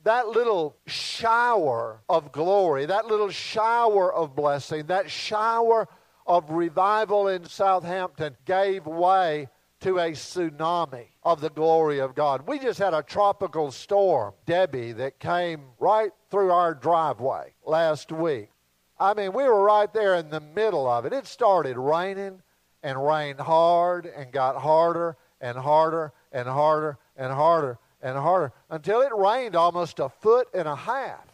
that 0.03 0.27
little 0.27 0.75
shower 0.85 2.01
of 2.09 2.31
glory, 2.31 2.85
that 2.85 3.07
little 3.07 3.29
shower 3.29 4.13
of 4.13 4.35
blessing, 4.35 4.87
that 4.87 5.09
shower 5.09 5.87
of 6.27 6.49
revival 6.49 7.27
in 7.27 7.45
Southampton 7.45 8.35
gave 8.45 8.85
way 8.85 9.47
to 9.81 9.99
a 9.99 10.11
tsunami 10.11 11.07
of 11.23 11.41
the 11.41 11.49
glory 11.49 11.99
of 11.99 12.15
God. 12.15 12.47
We 12.47 12.59
just 12.59 12.79
had 12.79 12.93
a 12.93 13.03
tropical 13.03 13.71
storm, 13.71 14.33
Debbie, 14.45 14.93
that 14.93 15.19
came 15.19 15.65
right 15.79 16.11
through 16.31 16.51
our 16.51 16.73
driveway 16.73 17.53
last 17.65 18.11
week. 18.11 18.49
I 18.97 19.13
mean, 19.13 19.33
we 19.33 19.43
were 19.43 19.61
right 19.61 19.91
there 19.93 20.15
in 20.15 20.29
the 20.29 20.39
middle 20.39 20.87
of 20.87 21.05
it. 21.05 21.11
It 21.11 21.27
started 21.27 21.77
raining 21.77 22.41
and 22.81 23.05
rained 23.05 23.39
hard 23.39 24.05
and 24.05 24.31
got 24.31 24.55
harder 24.55 25.17
and 25.41 25.57
harder 25.57 26.13
and 26.31 26.47
harder 26.47 26.97
and 27.17 27.33
harder 27.33 27.77
and 28.03 28.17
harder 28.17 28.51
until 28.69 29.01
it 29.01 29.15
rained 29.15 29.55
almost 29.55 29.99
a 29.99 30.09
foot 30.09 30.47
and 30.53 30.67
a 30.67 30.75
half. 30.75 31.25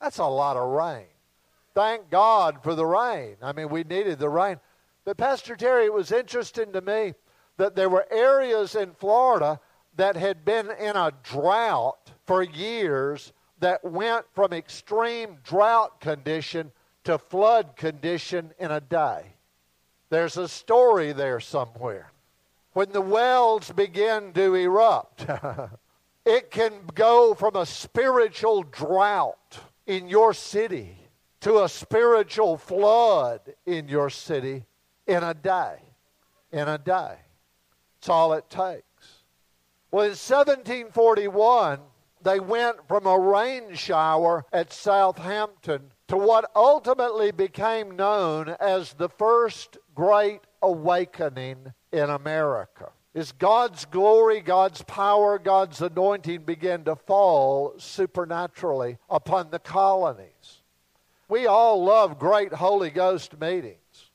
That's 0.00 0.18
a 0.18 0.24
lot 0.24 0.56
of 0.56 0.70
rain. 0.70 1.06
Thank 1.74 2.10
God 2.10 2.62
for 2.62 2.74
the 2.74 2.86
rain. 2.86 3.36
I 3.42 3.52
mean, 3.52 3.68
we 3.68 3.84
needed 3.84 4.18
the 4.18 4.28
rain. 4.28 4.58
But, 5.04 5.16
Pastor 5.16 5.54
Terry, 5.54 5.84
it 5.84 5.92
was 5.92 6.10
interesting 6.10 6.72
to 6.72 6.80
me 6.80 7.14
that 7.58 7.76
there 7.76 7.88
were 7.88 8.06
areas 8.10 8.74
in 8.74 8.92
Florida 8.94 9.60
that 9.96 10.16
had 10.16 10.44
been 10.44 10.70
in 10.80 10.96
a 10.96 11.12
drought 11.22 12.10
for 12.26 12.42
years 12.42 13.32
that 13.60 13.84
went 13.84 14.24
from 14.34 14.52
extreme 14.52 15.38
drought 15.44 16.00
condition 16.00 16.72
to 17.04 17.18
flood 17.18 17.76
condition 17.76 18.52
in 18.58 18.70
a 18.70 18.80
day. 18.80 19.34
There's 20.10 20.36
a 20.36 20.48
story 20.48 21.12
there 21.12 21.40
somewhere. 21.40 22.10
When 22.72 22.92
the 22.92 23.00
wells 23.00 23.72
begin 23.72 24.32
to 24.34 24.54
erupt, 24.54 25.26
it 26.24 26.50
can 26.50 26.72
go 26.94 27.34
from 27.34 27.56
a 27.56 27.66
spiritual 27.66 28.62
drought 28.62 29.58
in 29.86 30.08
your 30.08 30.34
city 30.34 30.96
to 31.40 31.64
a 31.64 31.68
spiritual 31.68 32.56
flood 32.56 33.40
in 33.64 33.88
your 33.88 34.10
city 34.10 34.66
in 35.06 35.22
a 35.22 35.34
day. 35.34 35.76
In 36.52 36.68
a 36.68 36.78
day. 36.78 37.16
That's 37.96 38.08
all 38.08 38.32
it 38.34 38.48
takes. 38.48 38.84
Well, 39.90 40.04
in 40.04 40.10
1741, 40.10 41.80
they 42.22 42.40
went 42.40 42.86
from 42.86 43.06
a 43.06 43.18
rain 43.18 43.74
shower 43.74 44.44
at 44.52 44.72
Southampton 44.72 45.92
to 46.08 46.16
what 46.16 46.50
ultimately 46.54 47.30
became 47.30 47.96
known 47.96 48.54
as 48.60 48.92
the 48.94 49.08
first 49.08 49.78
great 49.94 50.40
awakening 50.62 51.72
in 51.92 52.10
America. 52.10 52.90
As 53.14 53.32
God's 53.32 53.84
glory, 53.84 54.40
God's 54.40 54.82
power, 54.82 55.38
God's 55.38 55.80
anointing 55.80 56.42
began 56.42 56.84
to 56.84 56.94
fall 56.94 57.74
supernaturally 57.78 58.98
upon 59.08 59.50
the 59.50 59.58
colonies. 59.58 60.62
We 61.28 61.46
all 61.46 61.84
love 61.84 62.18
great 62.18 62.52
Holy 62.52 62.90
Ghost 62.90 63.38
meetings. 63.40 64.10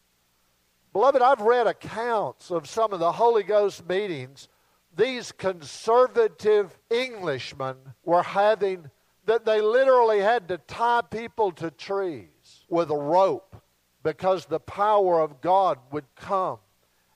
Beloved, 0.94 1.22
I've 1.22 1.42
read 1.42 1.68
accounts 1.68 2.52
of 2.52 2.68
some 2.70 2.94
of 2.94 3.00
the 3.00 3.12
Holy 3.12 3.44
Ghost 3.44 3.88
meetings 3.88 4.48
these 4.96 5.32
conservative 5.32 6.78
Englishmen 6.92 7.78
were 8.04 8.24
having 8.24 8.90
that 9.26 9.46
they 9.46 9.62
literally 9.62 10.20
had 10.20 10.48
to 10.50 10.58
tie 10.60 11.02
people 11.02 11.52
to 11.54 11.72
trees 11.72 12.66
with 12.70 12.92
a 12.92 12.96
rope 12.96 13.56
because 14.04 14.46
the 14.46 14.60
power 14.60 15.22
of 15.22 15.42
God 15.42 15.80
would 15.92 16.06
come 16.16 16.60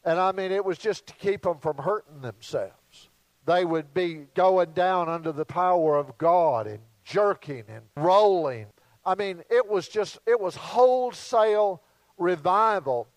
And 0.08 0.22
I 0.22 0.32
mean, 0.32 0.54
it 0.54 0.64
was 0.64 0.78
just 0.78 1.06
to 1.08 1.14
keep 1.16 1.42
them 1.42 1.58
from 1.58 1.76
hurting 1.76 2.22
themselves. 2.22 3.10
They 3.46 3.66
would 3.66 3.94
be 3.94 4.28
going 4.36 4.72
down 4.72 5.10
under 5.10 5.34
the 5.34 5.44
power 5.44 5.98
of 5.98 6.18
God 6.18 6.66
and 6.66 6.80
jerking 7.04 7.66
and 7.68 7.84
rolling. 7.98 8.68
I 9.06 9.16
mean, 9.16 9.44
it 9.50 9.68
was 9.68 9.90
just, 9.90 10.18
it 10.26 10.40
was 10.40 10.56
wholesale 10.56 11.84
revival 12.18 13.10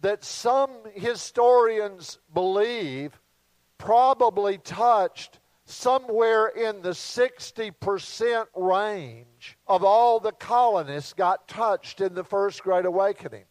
that 0.00 0.24
some 0.24 0.70
historians 0.94 2.18
believe 2.32 3.20
probably 3.76 4.56
touched 4.56 5.40
somewhere 5.66 6.46
in 6.46 6.80
the 6.80 6.90
60% 6.90 8.46
range 8.54 9.58
of 9.66 9.84
all 9.84 10.18
the 10.18 10.32
colonists 10.32 11.12
got 11.12 11.46
touched 11.46 12.00
in 12.00 12.14
the 12.14 12.24
First 12.24 12.62
Great 12.62 12.86
Awakening. 12.86 13.44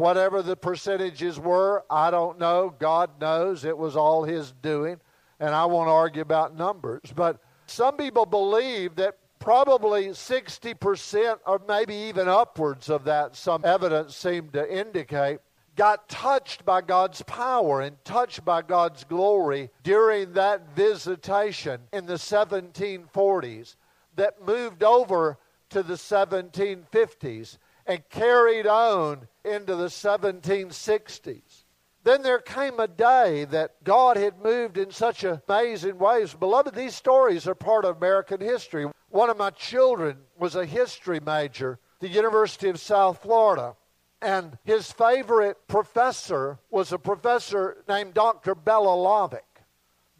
Whatever 0.00 0.40
the 0.40 0.56
percentages 0.56 1.38
were, 1.38 1.84
I 1.90 2.10
don't 2.10 2.38
know. 2.38 2.74
God 2.78 3.20
knows. 3.20 3.66
It 3.66 3.76
was 3.76 3.96
all 3.96 4.24
His 4.24 4.50
doing. 4.62 4.98
And 5.38 5.54
I 5.54 5.66
won't 5.66 5.90
argue 5.90 6.22
about 6.22 6.56
numbers. 6.56 7.02
But 7.14 7.38
some 7.66 7.98
people 7.98 8.24
believe 8.24 8.96
that 8.96 9.18
probably 9.40 10.06
60% 10.06 11.38
or 11.46 11.60
maybe 11.68 11.94
even 11.94 12.28
upwards 12.28 12.88
of 12.88 13.04
that, 13.04 13.36
some 13.36 13.62
evidence 13.62 14.16
seemed 14.16 14.54
to 14.54 14.74
indicate, 14.74 15.40
got 15.76 16.08
touched 16.08 16.64
by 16.64 16.80
God's 16.80 17.20
power 17.20 17.82
and 17.82 18.02
touched 18.02 18.42
by 18.42 18.62
God's 18.62 19.04
glory 19.04 19.68
during 19.82 20.32
that 20.32 20.74
visitation 20.74 21.78
in 21.92 22.06
the 22.06 22.14
1740s 22.14 23.76
that 24.16 24.46
moved 24.46 24.82
over 24.82 25.36
to 25.68 25.82
the 25.82 25.94
1750s 25.94 27.58
and 27.90 28.08
carried 28.08 28.68
on 28.68 29.26
into 29.44 29.74
the 29.74 29.86
1760s. 29.86 31.64
Then 32.04 32.22
there 32.22 32.38
came 32.38 32.78
a 32.78 32.86
day 32.86 33.46
that 33.46 33.82
God 33.82 34.16
had 34.16 34.38
moved 34.38 34.78
in 34.78 34.92
such 34.92 35.24
amazing 35.24 35.98
ways. 35.98 36.32
Beloved, 36.32 36.72
these 36.72 36.94
stories 36.94 37.48
are 37.48 37.56
part 37.56 37.84
of 37.84 37.96
American 37.96 38.40
history. 38.40 38.86
One 39.08 39.28
of 39.28 39.36
my 39.36 39.50
children 39.50 40.18
was 40.38 40.54
a 40.54 40.64
history 40.64 41.18
major 41.18 41.80
the 41.98 42.08
University 42.08 42.68
of 42.68 42.78
South 42.78 43.22
Florida. 43.22 43.74
And 44.22 44.56
his 44.64 44.92
favorite 44.92 45.56
professor 45.66 46.60
was 46.70 46.92
a 46.92 46.98
professor 46.98 47.82
named 47.88 48.14
Dr. 48.14 48.54
Bela 48.54 48.94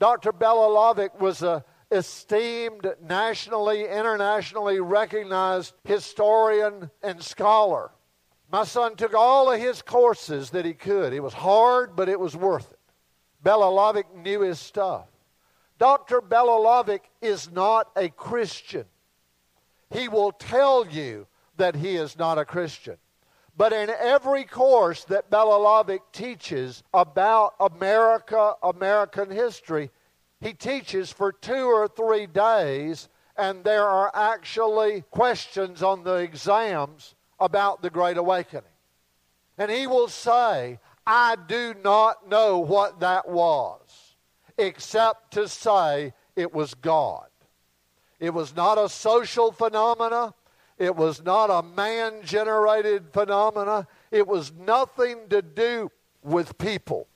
Dr. 0.01 0.33
Bela 0.33 0.69
was 1.21 1.43
a 1.43 1.65
esteemed, 1.91 2.87
nationally, 3.03 3.83
internationally 3.83 4.81
recognized 4.81 5.75
historian 5.85 6.91
and 7.03 7.23
scholar. 7.23 7.91
My 8.53 8.65
son 8.65 8.97
took 8.97 9.15
all 9.15 9.53
of 9.53 9.61
his 9.61 9.83
courses 9.83 10.51
that 10.51 10.65
he 10.65 10.75
could. 10.75 11.13
It 11.13 11.23
was 11.23 11.35
hard, 11.35 11.95
but 11.95 12.09
it 12.09 12.19
was 12.19 12.37
worth 12.37 12.71
it. 12.71 12.79
Bela 13.43 14.03
knew 14.17 14.41
his 14.41 14.59
stuff. 14.59 15.07
Dr. 15.79 16.21
Bela 16.21 16.85
is 17.23 17.51
not 17.51 17.91
a 17.97 18.09
Christian. 18.09 18.85
He 19.91 20.09
will 20.09 20.33
tell 20.33 20.87
you 20.87 21.27
that 21.57 21.75
he 21.75 21.97
is 21.97 22.19
not 22.19 22.39
a 22.39 22.45
Christian. 22.45 22.97
But 23.57 23.73
in 23.73 23.91
every 23.91 24.45
course 24.45 25.05
that 25.05 25.31
Bela 25.31 25.99
teaches 26.13 26.83
about 26.93 27.55
America, 27.61 28.55
American 28.63 29.31
history, 29.31 29.91
he 30.41 30.55
teaches 30.55 31.13
for 31.13 31.33
two 31.33 31.67
or 31.67 31.87
three 31.87 32.27
days, 32.27 33.09
and 33.37 33.63
there 33.63 33.87
are 33.87 34.11
actually 34.15 35.03
questions 35.11 35.83
on 35.83 36.03
the 36.03 36.15
exams 36.15 37.15
about 37.39 37.83
the 37.83 37.91
Great 37.91 38.17
Awakening. 38.17 38.65
And 39.59 39.71
he 39.71 39.87
will 39.87 40.09
say, 40.09 40.79
I 41.07 41.37
do 41.47 41.75
not 41.83 42.29
know 42.29 42.59
what 42.59 43.01
that 43.01 43.29
was, 43.29 44.15
except 44.57 45.33
to 45.35 45.49
say 45.49 46.15
it 46.37 46.55
was 46.55 46.73
God. 46.75 47.27
It 48.19 48.31
was 48.31 48.55
not 48.55 48.79
a 48.79 48.89
social 48.89 49.53
phenomena. 49.53 50.35
It 50.79 50.97
was 50.97 51.23
not 51.23 51.51
a 51.51 51.63
man 51.63 52.23
generated 52.23 53.13
phenomena. 53.13 53.87
It 54.11 54.27
was 54.27 54.53
nothing 54.53 55.29
to 55.29 55.43
do 55.43 55.91
with 56.23 56.57
people. 56.57 57.07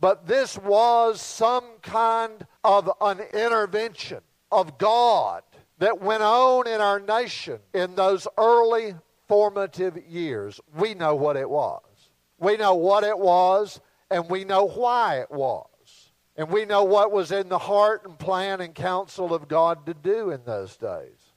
But 0.00 0.26
this 0.26 0.58
was 0.58 1.20
some 1.20 1.64
kind 1.82 2.46
of 2.62 2.90
an 3.00 3.20
intervention 3.32 4.20
of 4.52 4.78
God 4.78 5.42
that 5.78 6.00
went 6.00 6.22
on 6.22 6.66
in 6.66 6.80
our 6.80 7.00
nation 7.00 7.58
in 7.74 7.94
those 7.94 8.26
early 8.38 8.94
formative 9.26 9.96
years. 10.06 10.60
We 10.74 10.94
know 10.94 11.14
what 11.14 11.36
it 11.36 11.48
was. 11.48 11.82
We 12.38 12.56
know 12.56 12.74
what 12.74 13.04
it 13.04 13.18
was, 13.18 13.80
and 14.10 14.28
we 14.28 14.44
know 14.44 14.66
why 14.66 15.20
it 15.20 15.30
was. 15.30 15.64
And 16.36 16.50
we 16.50 16.66
know 16.66 16.84
what 16.84 17.12
was 17.12 17.32
in 17.32 17.48
the 17.48 17.58
heart 17.58 18.04
and 18.04 18.18
plan 18.18 18.60
and 18.60 18.74
counsel 18.74 19.32
of 19.32 19.48
God 19.48 19.86
to 19.86 19.94
do 19.94 20.30
in 20.30 20.42
those 20.44 20.76
days. 20.76 21.32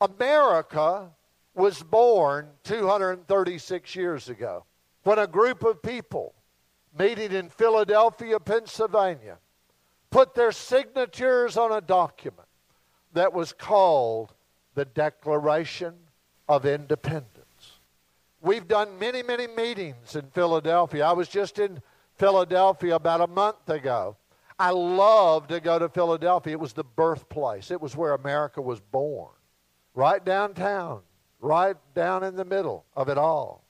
America 0.00 1.10
was 1.54 1.82
born 1.82 2.48
236 2.64 3.94
years 3.94 4.30
ago 4.30 4.64
when 5.02 5.18
a 5.18 5.26
group 5.26 5.62
of 5.62 5.82
people 5.82 6.34
meeting 6.98 7.32
in 7.32 7.48
Philadelphia, 7.48 8.38
Pennsylvania, 8.40 9.38
put 10.10 10.34
their 10.34 10.52
signatures 10.52 11.56
on 11.56 11.72
a 11.72 11.80
document 11.80 12.48
that 13.12 13.32
was 13.32 13.52
called 13.52 14.32
the 14.74 14.84
Declaration 14.84 15.94
of 16.48 16.66
Independence. 16.66 17.36
We've 18.40 18.66
done 18.66 18.98
many, 18.98 19.22
many 19.22 19.46
meetings 19.46 20.16
in 20.16 20.26
Philadelphia. 20.30 21.04
I 21.04 21.12
was 21.12 21.28
just 21.28 21.58
in 21.58 21.80
Philadelphia 22.16 22.94
about 22.94 23.20
a 23.20 23.26
month 23.26 23.68
ago. 23.68 24.16
I 24.58 24.70
love 24.70 25.48
to 25.48 25.60
go 25.60 25.78
to 25.78 25.88
Philadelphia. 25.88 26.52
It 26.52 26.60
was 26.60 26.72
the 26.72 26.84
birthplace, 26.84 27.70
it 27.70 27.80
was 27.80 27.96
where 27.96 28.14
America 28.14 28.60
was 28.60 28.80
born 28.80 29.30
right 29.94 30.24
downtown, 30.24 31.00
right 31.40 31.76
down 31.94 32.22
in 32.24 32.36
the 32.36 32.44
middle 32.44 32.84
of 32.94 33.08
it 33.08 33.18
all. 33.18 33.64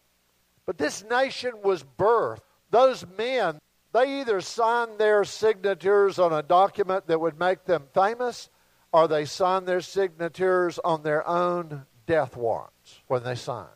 But 0.66 0.78
this 0.78 1.04
nation 1.04 1.54
was 1.62 1.84
birthed. 1.98 2.40
Those 2.70 3.04
men, 3.18 3.58
they 3.92 4.20
either 4.20 4.40
signed 4.40 4.98
their 4.98 5.24
signatures 5.24 6.18
on 6.18 6.32
a 6.32 6.42
document 6.42 7.06
that 7.08 7.20
would 7.20 7.38
make 7.38 7.64
them 7.64 7.84
famous, 7.92 8.48
or 8.92 9.08
they 9.08 9.24
signed 9.24 9.66
their 9.66 9.80
signatures 9.80 10.78
on 10.84 11.02
their 11.02 11.26
own 11.26 11.86
death 12.06 12.36
warrants 12.36 13.00
when 13.08 13.22
they 13.22 13.34
signed. 13.34 13.68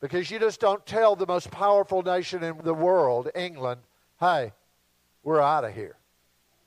Because 0.00 0.30
you 0.30 0.38
just 0.38 0.60
don't 0.60 0.84
tell 0.86 1.14
the 1.14 1.26
most 1.26 1.50
powerful 1.50 2.02
nation 2.02 2.42
in 2.42 2.58
the 2.64 2.74
world, 2.74 3.30
England, 3.34 3.82
hey, 4.18 4.52
we're 5.22 5.40
out 5.40 5.64
of 5.64 5.74
here. 5.74 5.96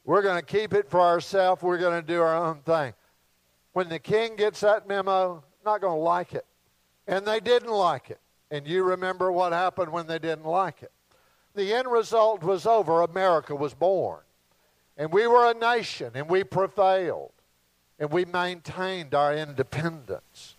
We're 0.05 0.21
going 0.21 0.39
to 0.39 0.45
keep 0.45 0.73
it 0.73 0.89
for 0.89 1.01
ourselves. 1.01 1.61
We're 1.61 1.77
going 1.79 1.99
to 1.99 2.05
do 2.07 2.21
our 2.21 2.35
own 2.35 2.59
thing. 2.59 2.93
When 3.71 3.89
the 3.89 3.99
king 3.99 4.35
gets 4.35 4.59
that 4.59 4.87
memo, 4.87 5.43
not 5.65 5.81
going 5.81 5.97
to 5.97 6.03
like 6.03 6.33
it. 6.33 6.45
And 7.07 7.25
they 7.25 7.39
didn't 7.39 7.71
like 7.71 8.11
it. 8.11 8.19
And 8.51 8.67
you 8.67 8.83
remember 8.83 9.31
what 9.31 9.51
happened 9.51 9.91
when 9.91 10.05
they 10.05 10.19
didn't 10.19 10.45
like 10.45 10.83
it. 10.83 10.91
The 11.55 11.73
end 11.73 11.87
result 11.87 12.43
was 12.43 12.65
over. 12.65 13.01
America 13.01 13.55
was 13.55 13.73
born. 13.73 14.21
And 14.97 15.11
we 15.11 15.27
were 15.27 15.49
a 15.49 15.53
nation, 15.53 16.11
and 16.15 16.29
we 16.29 16.43
prevailed. 16.43 17.31
And 17.99 18.11
we 18.11 18.25
maintained 18.25 19.13
our 19.13 19.35
independence. 19.35 20.55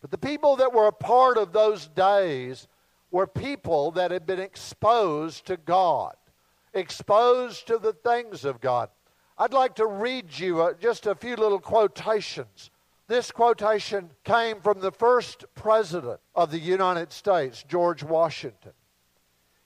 But 0.00 0.10
the 0.10 0.18
people 0.18 0.56
that 0.56 0.72
were 0.72 0.86
a 0.86 0.92
part 0.92 1.36
of 1.36 1.52
those 1.52 1.86
days 1.88 2.68
were 3.10 3.26
people 3.26 3.90
that 3.92 4.10
had 4.10 4.26
been 4.26 4.40
exposed 4.40 5.46
to 5.46 5.56
God, 5.56 6.14
exposed 6.74 7.66
to 7.68 7.78
the 7.78 7.92
things 7.92 8.44
of 8.44 8.60
God. 8.60 8.90
I'd 9.38 9.52
like 9.52 9.74
to 9.76 9.86
read 9.86 10.38
you 10.38 10.62
uh, 10.62 10.72
just 10.74 11.06
a 11.06 11.14
few 11.14 11.36
little 11.36 11.60
quotations. 11.60 12.70
This 13.06 13.30
quotation 13.30 14.10
came 14.24 14.60
from 14.60 14.80
the 14.80 14.90
first 14.90 15.44
president 15.54 16.20
of 16.34 16.50
the 16.50 16.58
United 16.58 17.12
States, 17.12 17.62
George 17.68 18.02
Washington. 18.02 18.72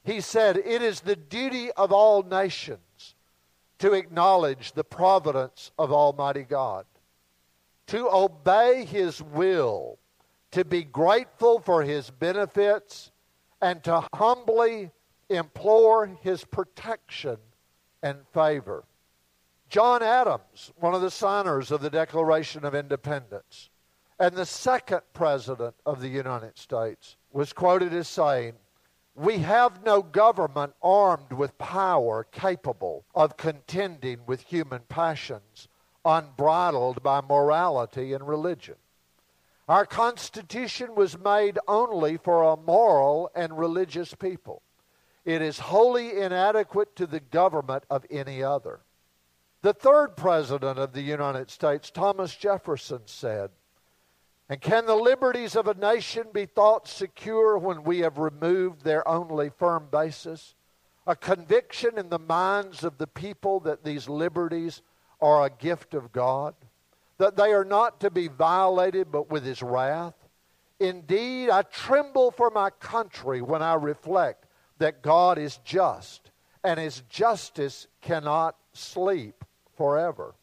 He 0.03 0.21
said, 0.21 0.57
It 0.57 0.83
is 0.83 1.01
the 1.01 1.17
duty 1.17 1.71
of 1.73 1.93
all 1.93 2.23
nations 2.23 3.15
to 3.79 3.93
acknowledge 3.93 4.73
the 4.73 4.85
providence 4.85 5.73
of 5.79 5.93
Almighty 5.93 6.43
God, 6.43 6.85
to 7.87 8.09
obey 8.11 8.85
His 8.85 9.23
will, 9.23 9.99
to 10.53 10.65
be 10.65 10.85
grateful 10.85 11.61
for 11.61 11.83
His 11.83 12.11
benefits, 12.11 13.11
and 13.61 13.83
to 13.85 14.07
humbly 14.15 14.91
implore 15.29 16.07
His 16.07 16.45
protection 16.45 17.39
and 18.03 18.19
favor. 18.33 18.85
John 19.69 20.03
Adams, 20.03 20.73
one 20.77 20.95
of 20.95 21.01
the 21.01 21.11
signers 21.11 21.71
of 21.71 21.81
the 21.81 21.91
Declaration 21.91 22.65
of 22.65 22.75
Independence, 22.75 23.71
and 24.19 24.35
the 24.35 24.47
second 24.47 25.03
president 25.15 25.75
of 25.87 26.01
the 26.01 26.09
United 26.09 26.59
States, 26.59 27.17
was 27.33 27.53
quoted 27.53 27.95
as 27.95 28.09
saying, 28.09 28.55
We 29.21 29.41
have 29.41 29.85
no 29.85 30.01
government 30.01 30.73
armed 30.83 31.35
with 31.35 31.59
power 31.59 32.25
capable 32.25 33.05
of 33.15 33.37
contending 33.37 34.21
with 34.25 34.41
human 34.41 34.81
passions, 34.89 35.69
unbridled 36.07 37.03
by 37.03 37.21
morality 37.21 38.15
and 38.15 38.27
religion. 38.27 38.77
Our 39.69 39.85
Constitution 39.85 40.95
was 40.95 41.19
made 41.19 41.59
only 41.69 42.17
for 42.17 42.43
a 42.43 42.57
moral 42.57 43.31
and 43.35 43.59
religious 43.59 44.15
people. 44.15 44.63
It 45.27 45.43
is 45.43 45.59
wholly 45.59 46.19
inadequate 46.19 46.97
to 46.97 47.07
the 47.07 47.21
government 47.21 47.85
of 47.91 48.07
any 48.11 48.43
other. 48.43 48.81
The 49.61 49.75
third 49.75 50.17
president 50.17 50.79
of 50.79 50.95
the 50.95 51.03
United 51.03 51.51
States, 51.51 51.91
Thomas 51.91 52.35
Jefferson, 52.35 53.03
said, 53.05 53.51
And 54.51 54.61
can 54.61 54.85
the 54.85 54.97
liberties 54.97 55.55
of 55.55 55.69
a 55.69 55.75
nation 55.75 56.27
be 56.33 56.45
thought 56.45 56.89
secure 56.89 57.57
when 57.57 57.85
we 57.85 58.01
have 58.01 58.19
removed 58.19 58.83
their 58.83 59.07
only 59.07 59.49
firm 59.49 59.87
basis? 59.93 60.57
A 61.07 61.15
conviction 61.15 61.97
in 61.97 62.09
the 62.09 62.19
minds 62.19 62.83
of 62.83 62.99
the 62.99 63.07
people 63.07 63.61
that 63.61 63.85
these 63.85 64.09
liberties 64.09 64.83
are 65.21 65.47
a 65.47 65.51
gift 65.51 65.95
of 65.95 66.11
God, 66.11 66.57
that 67.19 67.37
they 67.37 67.53
are 67.53 67.65
not 67.65 68.01
to 68.01 68.11
be 68.11 68.27
violated 68.27 69.13
but 69.13 69.31
with 69.31 69.45
His 69.45 69.63
wrath. 69.63 70.15
Indeed, 70.81 71.49
I 71.49 71.63
tremble 71.63 72.33
for 72.33 72.51
my 72.51 72.71
country 72.71 73.41
when 73.41 73.63
I 73.63 73.75
reflect 73.75 74.47
that 74.79 75.01
God 75.01 75.39
is 75.39 75.61
just, 75.65 76.33
and 76.65 76.81
His 76.81 77.03
justice 77.09 77.87
cannot 78.01 78.57
sleep 78.73 79.45
forever. 79.77 80.35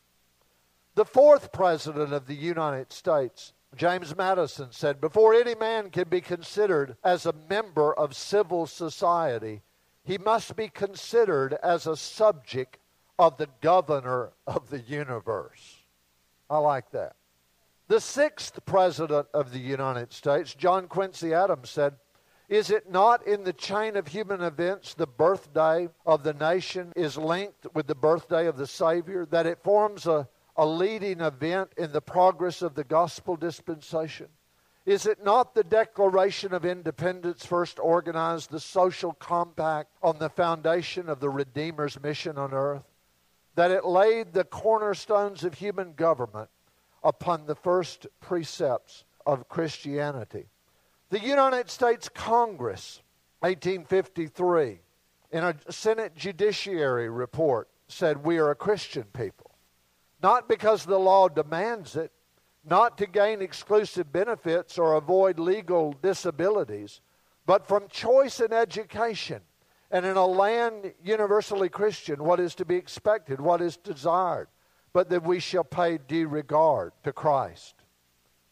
The 0.95 1.05
fourth 1.05 1.51
president 1.51 2.13
of 2.13 2.25
the 2.25 2.35
United 2.35 2.93
States, 2.93 3.51
James 3.77 4.15
Madison, 4.15 4.67
said 4.71 4.99
Before 4.99 5.33
any 5.33 5.55
man 5.55 5.89
can 5.89 6.09
be 6.09 6.21
considered 6.21 6.97
as 7.03 7.25
a 7.25 7.35
member 7.49 7.93
of 7.93 8.15
civil 8.15 8.65
society, 8.65 9.61
he 10.03 10.17
must 10.17 10.55
be 10.55 10.67
considered 10.67 11.53
as 11.63 11.85
a 11.85 11.95
subject 11.95 12.77
of 13.19 13.37
the 13.37 13.49
governor 13.61 14.31
of 14.45 14.69
the 14.69 14.79
universe. 14.79 15.83
I 16.49 16.57
like 16.57 16.91
that. 16.91 17.15
The 17.87 18.01
sixth 18.01 18.59
president 18.65 19.27
of 19.33 19.53
the 19.53 19.59
United 19.59 20.11
States, 20.11 20.53
John 20.53 20.87
Quincy 20.87 21.33
Adams, 21.33 21.69
said, 21.69 21.95
is 22.49 22.69
it 22.71 22.89
not 22.89 23.27
in 23.27 23.43
the 23.43 23.53
chain 23.53 23.97
of 23.97 24.07
human 24.07 24.41
events 24.41 24.93
the 24.93 25.07
birthday 25.07 25.89
of 26.05 26.23
the 26.23 26.33
nation 26.33 26.93
is 26.95 27.17
linked 27.17 27.67
with 27.73 27.87
the 27.87 27.95
birthday 27.95 28.47
of 28.47 28.57
the 28.57 28.67
Savior, 28.67 29.25
that 29.25 29.45
it 29.45 29.63
forms 29.63 30.07
a, 30.07 30.29
a 30.57 30.65
leading 30.65 31.21
event 31.21 31.71
in 31.77 31.91
the 31.91 32.01
progress 32.01 32.61
of 32.61 32.73
the 32.73 32.83
gospel 32.83 33.35
dispensation? 33.35 34.27
Is 34.85 35.05
it 35.05 35.23
not 35.23 35.53
the 35.53 35.65
Declaration 35.65 36.53
of 36.53 36.65
Independence 36.65 37.45
first 37.45 37.77
organized 37.77 38.49
the 38.49 38.59
social 38.59 39.11
compact 39.13 39.89
on 40.01 40.17
the 40.17 40.29
foundation 40.29 41.09
of 41.09 41.19
the 41.19 41.29
Redeemer's 41.29 42.01
mission 42.01 42.37
on 42.37 42.53
earth? 42.53 42.85
That 43.55 43.71
it 43.71 43.85
laid 43.85 44.33
the 44.33 44.45
cornerstones 44.45 45.43
of 45.43 45.55
human 45.55 45.93
government 45.93 46.49
upon 47.03 47.45
the 47.45 47.55
first 47.55 48.07
precepts 48.21 49.03
of 49.25 49.49
Christianity? 49.49 50.45
The 51.09 51.19
United 51.19 51.69
States 51.69 52.07
Congress, 52.07 53.01
1853, 53.41 54.79
in 55.31 55.43
a 55.43 55.55
Senate 55.69 56.15
Judiciary 56.15 57.09
report, 57.09 57.67
said 57.89 58.23
we 58.23 58.37
are 58.37 58.51
a 58.51 58.55
Christian 58.55 59.05
people. 59.13 59.46
Not 60.21 60.49
because 60.49 60.85
the 60.85 60.99
law 60.99 61.27
demands 61.27 61.95
it, 61.95 62.11
not 62.65 62.97
to 62.97 63.05
gain 63.05 63.41
exclusive 63.41 64.11
benefits 64.11 64.77
or 64.77 64.93
avoid 64.93 65.39
legal 65.39 65.93
disabilities, 66.01 67.01
but 67.45 67.67
from 67.67 67.87
choice 67.87 68.39
in 68.39 68.51
education 68.51 69.41
and 69.89 70.05
in 70.05 70.17
a 70.17 70.25
land 70.25 70.93
universally 71.01 71.69
Christian, 71.69 72.23
what 72.23 72.39
is 72.39 72.55
to 72.55 72.65
be 72.65 72.75
expected, 72.75 73.39
what 73.39 73.61
is 73.61 73.77
desired, 73.77 74.49
but 74.91 75.09
that 75.09 75.23
we 75.23 75.39
shall 75.39 75.63
pay 75.63 75.97
due 75.97 76.27
regard 76.27 76.91
to 77.03 77.13
Christ. 77.13 77.75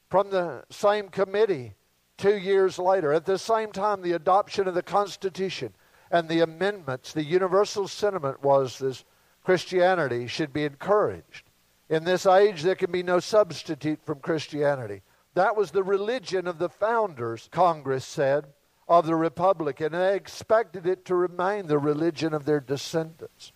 From 0.10 0.30
the 0.30 0.63
same 0.69 1.10
committee, 1.10 1.73
two 2.17 2.38
years 2.38 2.80
later. 2.80 3.13
At 3.13 3.25
the 3.25 3.38
same 3.38 3.71
time, 3.71 4.01
the 4.01 4.13
adoption 4.13 4.67
of 4.67 4.73
the 4.73 4.84
Constitution 4.84 5.73
and 6.12 6.30
the 6.30 6.41
amendments, 6.41 7.13
the 7.13 7.23
universal 7.23 7.88
sentiment 7.88 8.41
was 8.43 8.80
this 8.80 9.04
Christianity 9.43 10.28
should 10.28 10.54
be 10.54 10.63
encouraged. 10.63 11.44
In 11.89 12.03
this 12.03 12.25
age, 12.25 12.63
there 12.63 12.75
can 12.75 12.91
be 12.91 13.03
no 13.03 13.19
substitute 13.19 13.99
from 14.03 14.19
Christianity. 14.19 15.01
That 15.35 15.55
was 15.55 15.71
the 15.71 15.83
religion 15.83 16.47
of 16.47 16.57
the 16.57 16.69
founders, 16.69 17.49
Congress 17.51 18.05
said, 18.05 18.45
of 18.87 19.05
the 19.05 19.15
Republic, 19.15 19.81
and 19.81 19.93
they 19.93 20.15
expected 20.15 20.87
it 20.87 21.05
to 21.05 21.15
remain 21.15 21.67
the 21.67 21.77
religion 21.77 22.33
of 22.33 22.45
their 22.45 22.59
descendants. 22.59 23.51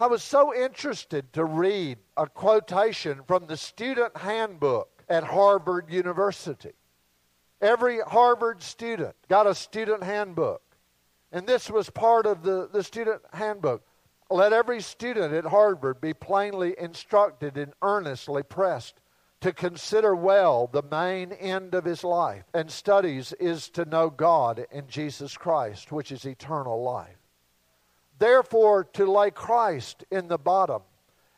I 0.00 0.06
was 0.06 0.22
so 0.22 0.54
interested 0.54 1.32
to 1.34 1.44
read 1.44 1.98
a 2.16 2.26
quotation 2.26 3.22
from 3.26 3.46
the 3.46 3.56
student 3.56 4.16
handbook 4.16 5.04
at 5.08 5.24
Harvard 5.24 5.90
University. 5.90 6.72
Every 7.60 8.00
Harvard 8.00 8.62
student 8.62 9.14
got 9.28 9.46
a 9.46 9.54
student 9.54 10.02
handbook. 10.02 10.62
And 11.30 11.46
this 11.46 11.70
was 11.70 11.88
part 11.88 12.26
of 12.26 12.42
the, 12.42 12.68
the 12.72 12.82
student 12.82 13.22
handbook. 13.32 13.82
Let 14.32 14.54
every 14.54 14.80
student 14.80 15.34
at 15.34 15.44
Harvard 15.44 16.00
be 16.00 16.14
plainly 16.14 16.74
instructed 16.78 17.58
and 17.58 17.74
earnestly 17.82 18.42
pressed 18.42 18.98
to 19.42 19.52
consider 19.52 20.16
well 20.16 20.66
the 20.66 20.82
main 20.82 21.32
end 21.32 21.74
of 21.74 21.84
his 21.84 22.02
life 22.02 22.44
and 22.54 22.70
studies 22.70 23.34
is 23.34 23.68
to 23.70 23.84
know 23.84 24.08
God 24.08 24.64
and 24.72 24.88
Jesus 24.88 25.36
Christ, 25.36 25.92
which 25.92 26.10
is 26.10 26.24
eternal 26.24 26.82
life. 26.82 27.18
Therefore, 28.18 28.84
to 28.94 29.04
lay 29.04 29.30
Christ 29.30 30.04
in 30.10 30.28
the 30.28 30.38
bottom 30.38 30.80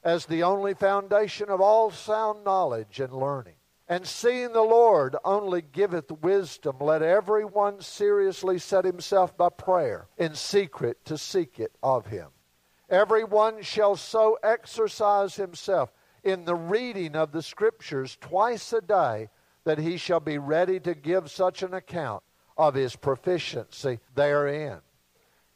as 0.05 0.27
the 0.27 0.45
only 0.45 0.75
foundation 0.75 1.49
of 1.49 1.61
all 1.61 1.91
sound 1.91 2.45
knowledge 2.45 3.01
and 3.01 3.13
learning 3.13 3.57
and 3.89 4.07
seeing 4.07 4.53
the 4.53 4.63
Lord 4.63 5.17
only 5.25 5.63
giveth 5.63 6.13
wisdom, 6.23 6.77
let 6.79 7.03
every 7.03 7.45
one 7.45 7.81
seriously 7.81 8.61
set 8.61 8.85
himself 8.85 9.37
by 9.37 9.49
prayer 9.49 10.07
in 10.17 10.37
secret 10.37 11.05
to 11.07 11.19
seek 11.19 11.59
it 11.59 11.73
of 11.83 12.07
him. 12.07 12.29
Every 12.95 13.25
one 13.25 13.61
shall 13.61 13.97
so 13.97 14.39
exercise 14.45 15.35
himself 15.35 15.93
in 16.23 16.45
the 16.45 16.55
reading 16.55 17.17
of 17.17 17.33
the 17.33 17.43
Scriptures 17.43 18.17
twice 18.21 18.73
a 18.73 18.81
day 18.81 19.31
that 19.65 19.79
he 19.79 19.97
shall 19.97 20.21
be 20.21 20.39
ready 20.39 20.79
to 20.79 20.95
give 20.95 21.29
such 21.29 21.65
an 21.65 21.75
account 21.75 22.23
of 22.57 22.75
his 22.75 22.95
proficiency 22.95 23.99
therein. 24.15 24.79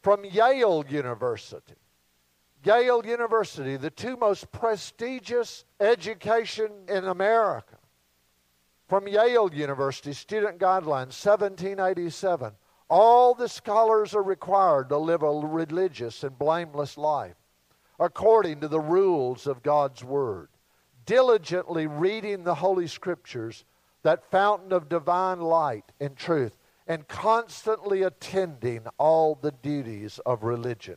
From 0.03 0.24
Yale 0.24 0.85
University. 0.88 1.77
Yale 2.64 3.07
University, 3.07 3.77
the 3.77 3.90
two 3.90 4.16
most 4.16 4.51
prestigious 4.51 5.64
education 5.79 6.72
in 6.88 7.05
America 7.05 7.79
from 8.88 9.07
Yale 9.07 9.51
University, 9.55 10.12
Student 10.12 10.59
Guidelines, 10.59 11.14
1787. 11.14 12.53
All 12.88 13.35
the 13.35 13.48
scholars 13.48 14.14
are 14.14 14.22
required 14.22 14.88
to 14.88 14.98
live 14.98 15.22
a 15.22 15.31
religious 15.31 16.24
and 16.24 16.38
blameless 16.38 16.96
life 16.96 17.37
according 18.01 18.61
to 18.61 18.68
the 18.68 18.81
rules 18.81 19.46
of 19.46 19.62
God's 19.62 20.05
Word, 20.05 20.48
diligently 21.05 21.87
reading 21.87 22.44
the 22.44 22.55
Holy 22.55 22.87
Scriptures, 22.87 23.64
that 24.03 24.31
fountain 24.31 24.72
of 24.72 24.88
divine 24.88 25.40
light 25.40 25.85
and 26.01 26.16
truth, 26.16 26.57
and 26.87 27.09
constantly 27.09 28.03
attending 28.03 28.87
all 28.96 29.35
the 29.35 29.53
duties 29.53 30.20
of 30.24 30.44
religion. 30.44 30.96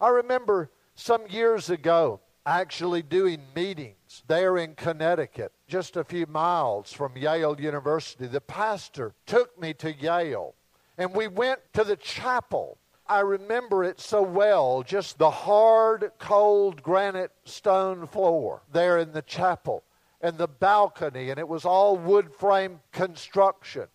I 0.00 0.08
remember 0.08 0.70
some 0.94 1.26
years 1.28 1.70
ago 1.70 2.20
actually 2.44 3.02
doing 3.02 3.40
meetings 3.56 4.22
there 4.26 4.58
in 4.58 4.74
Connecticut, 4.74 5.52
just 5.66 5.96
a 5.96 6.04
few 6.04 6.26
miles 6.26 6.92
from 6.92 7.16
Yale 7.16 7.58
University. 7.58 8.26
The 8.26 8.40
pastor 8.40 9.14
took 9.24 9.58
me 9.58 9.72
to 9.74 9.94
Yale, 9.94 10.54
and 10.98 11.14
we 11.14 11.26
went 11.26 11.60
to 11.72 11.84
the 11.84 11.96
chapel. 11.96 12.78
I 13.06 13.20
remember 13.20 13.84
it 13.84 14.00
so 14.00 14.22
well, 14.22 14.82
just 14.82 15.18
the 15.18 15.30
hard, 15.30 16.12
cold 16.18 16.82
granite 16.82 17.32
stone 17.44 18.06
floor 18.06 18.62
there 18.72 18.98
in 18.98 19.12
the 19.12 19.22
chapel, 19.22 19.84
and 20.20 20.38
the 20.38 20.48
balcony, 20.48 21.30
and 21.30 21.38
it 21.38 21.48
was 21.48 21.64
all 21.64 21.96
wood 21.96 22.32
frame 22.32 22.80
construction. 22.92 23.86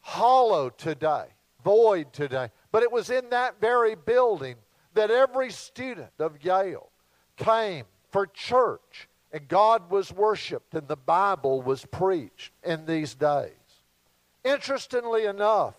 Hollow 0.00 0.70
today, 0.70 1.26
void 1.62 2.12
today. 2.12 2.50
But 2.72 2.82
it 2.82 2.90
was 2.90 3.10
in 3.10 3.30
that 3.30 3.60
very 3.60 3.94
building 3.94 4.56
that 4.94 5.10
every 5.10 5.50
student 5.50 6.12
of 6.18 6.42
Yale 6.42 6.90
came 7.36 7.84
for 8.10 8.26
church, 8.26 9.08
and 9.32 9.46
God 9.46 9.90
was 9.90 10.12
worshiped, 10.12 10.74
and 10.74 10.88
the 10.88 10.96
Bible 10.96 11.62
was 11.62 11.84
preached 11.84 12.52
in 12.64 12.86
these 12.86 13.14
days. 13.14 13.52
Interestingly 14.44 15.26
enough, 15.26 15.74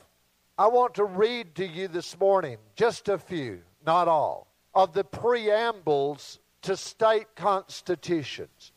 I 0.60 0.68
want 0.68 0.96
to 0.96 1.06
read 1.06 1.56
to 1.56 1.66
you 1.66 1.88
this 1.88 2.20
morning 2.20 2.58
just 2.76 3.08
a 3.08 3.18
few, 3.18 3.62
not 3.86 4.10
all, 4.10 4.46
of 4.76 4.92
the 4.92 5.06
preambles 5.06 6.40
to 6.64 6.76
state 6.76 7.34
constitutions. 7.34 8.74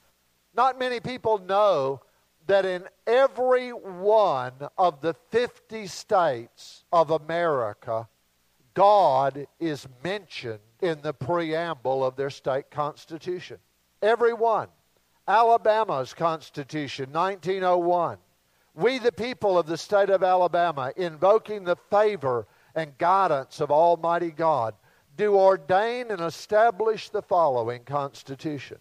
Not 0.55 0.79
many 0.79 1.01
people 1.01 1.38
know 1.38 2.01
that 2.47 2.64
in 2.64 2.85
every 3.05 3.71
one 3.71 4.53
of 4.79 5.01
the 5.01 5.14
50 5.31 5.88
states 5.88 6.85
of 6.92 7.11
America, 7.11 8.09
God 8.75 9.49
is 9.59 9.88
mentioned 10.05 10.61
in 10.81 11.03
the 11.03 11.12
preamble 11.12 12.05
of 12.05 12.14
their 12.14 12.31
state 12.31 12.71
constitution. 12.71 13.59
Every 14.01 14.35
one. 14.35 14.68
Alabama's 15.27 16.14
Constitution, 16.14 17.11
1901. 17.11 18.18
We, 18.75 18.99
the 18.99 19.13
people 19.13 19.59
of 19.59 19.67
the 19.67 19.77
state 19.77 20.11
of 20.11 20.23
Alabama, 20.23 20.93
invoking 20.97 21.65
the 21.65 21.77
favor 21.91 22.47
and 22.75 22.97
guidance 22.97 23.61
of 23.61 23.71
Almighty 23.71 24.31
God, 24.31 24.75
do 25.17 25.35
ordain 25.35 26.11
and 26.11 26.21
establish 26.23 27.11
the 27.11 27.21
following 27.21 27.85
Constitution. 27.85 28.79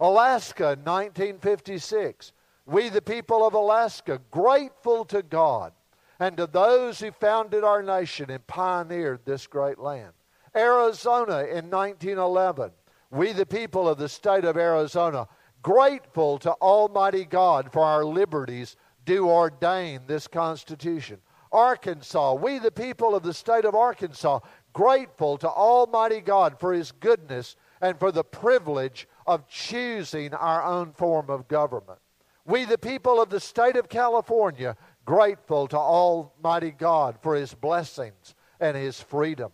Alaska, 0.00 0.78
1956. 0.84 2.32
We, 2.64 2.88
the 2.88 3.02
people 3.02 3.46
of 3.46 3.54
Alaska, 3.54 4.20
grateful 4.30 5.04
to 5.06 5.22
God 5.22 5.72
and 6.18 6.36
to 6.36 6.46
those 6.46 6.98
who 6.98 7.10
founded 7.10 7.62
our 7.62 7.82
nation 7.82 8.30
and 8.30 8.46
pioneered 8.46 9.20
this 9.24 9.46
great 9.46 9.78
land. 9.78 10.12
Arizona 10.54 11.40
in 11.40 11.70
1911. 11.70 12.70
We, 13.10 13.32
the 13.32 13.46
people 13.46 13.88
of 13.88 13.98
the 13.98 14.08
state 14.08 14.44
of 14.44 14.56
Arizona, 14.56 15.28
grateful 15.62 16.38
to 16.38 16.52
Almighty 16.52 17.24
God 17.24 17.70
for 17.72 17.82
our 17.82 18.04
liberties, 18.04 18.76
do 19.06 19.26
ordain 19.28 20.02
this 20.06 20.28
Constitution. 20.28 21.18
Arkansas, 21.50 22.34
we, 22.34 22.58
the 22.58 22.70
people 22.70 23.14
of 23.14 23.22
the 23.22 23.32
state 23.32 23.64
of 23.64 23.74
Arkansas, 23.74 24.40
grateful 24.74 25.38
to 25.38 25.48
Almighty 25.48 26.20
God 26.20 26.60
for 26.60 26.74
His 26.74 26.92
goodness 26.92 27.56
and 27.80 27.98
for 27.98 28.12
the 28.12 28.24
privilege 28.24 29.08
of 29.26 29.48
choosing 29.48 30.34
our 30.34 30.62
own 30.62 30.92
form 30.92 31.30
of 31.30 31.48
government. 31.48 31.98
We, 32.44 32.64
the 32.64 32.78
people 32.78 33.22
of 33.22 33.30
the 33.30 33.40
state 33.40 33.76
of 33.76 33.88
California, 33.88 34.76
grateful 35.04 35.66
to 35.68 35.78
Almighty 35.78 36.72
God 36.72 37.16
for 37.22 37.34
His 37.34 37.54
blessings 37.54 38.34
and 38.60 38.76
His 38.76 39.00
freedom. 39.00 39.52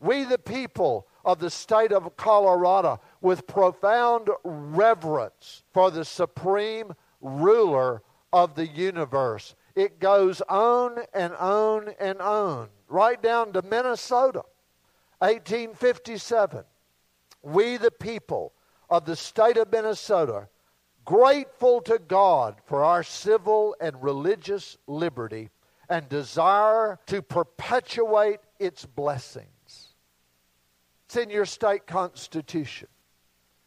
We, 0.00 0.24
the 0.24 0.38
people 0.38 1.06
of 1.24 1.38
the 1.38 1.50
state 1.50 1.92
of 1.92 2.16
Colorado, 2.16 3.00
with 3.20 3.46
profound 3.46 4.28
reverence 4.42 5.62
for 5.72 5.90
the 5.90 6.04
supreme 6.04 6.92
ruler 7.20 8.02
of 8.34 8.56
the 8.56 8.66
universe. 8.66 9.54
It 9.76 10.00
goes 10.00 10.42
on 10.48 10.98
and 11.14 11.32
on 11.34 11.94
and 12.00 12.20
on, 12.20 12.68
right 12.88 13.22
down 13.22 13.52
to 13.52 13.62
Minnesota, 13.62 14.42
1857. 15.20 16.64
We, 17.42 17.76
the 17.76 17.92
people 17.92 18.52
of 18.90 19.04
the 19.04 19.14
state 19.14 19.56
of 19.56 19.70
Minnesota, 19.70 20.48
grateful 21.04 21.80
to 21.82 22.00
God 22.00 22.56
for 22.66 22.82
our 22.82 23.04
civil 23.04 23.76
and 23.80 24.02
religious 24.02 24.76
liberty 24.88 25.50
and 25.88 26.08
desire 26.08 26.98
to 27.06 27.22
perpetuate 27.22 28.40
its 28.58 28.84
blessings. 28.84 29.46
It's 31.04 31.16
in 31.16 31.30
your 31.30 31.46
state 31.46 31.86
constitution. 31.86 32.88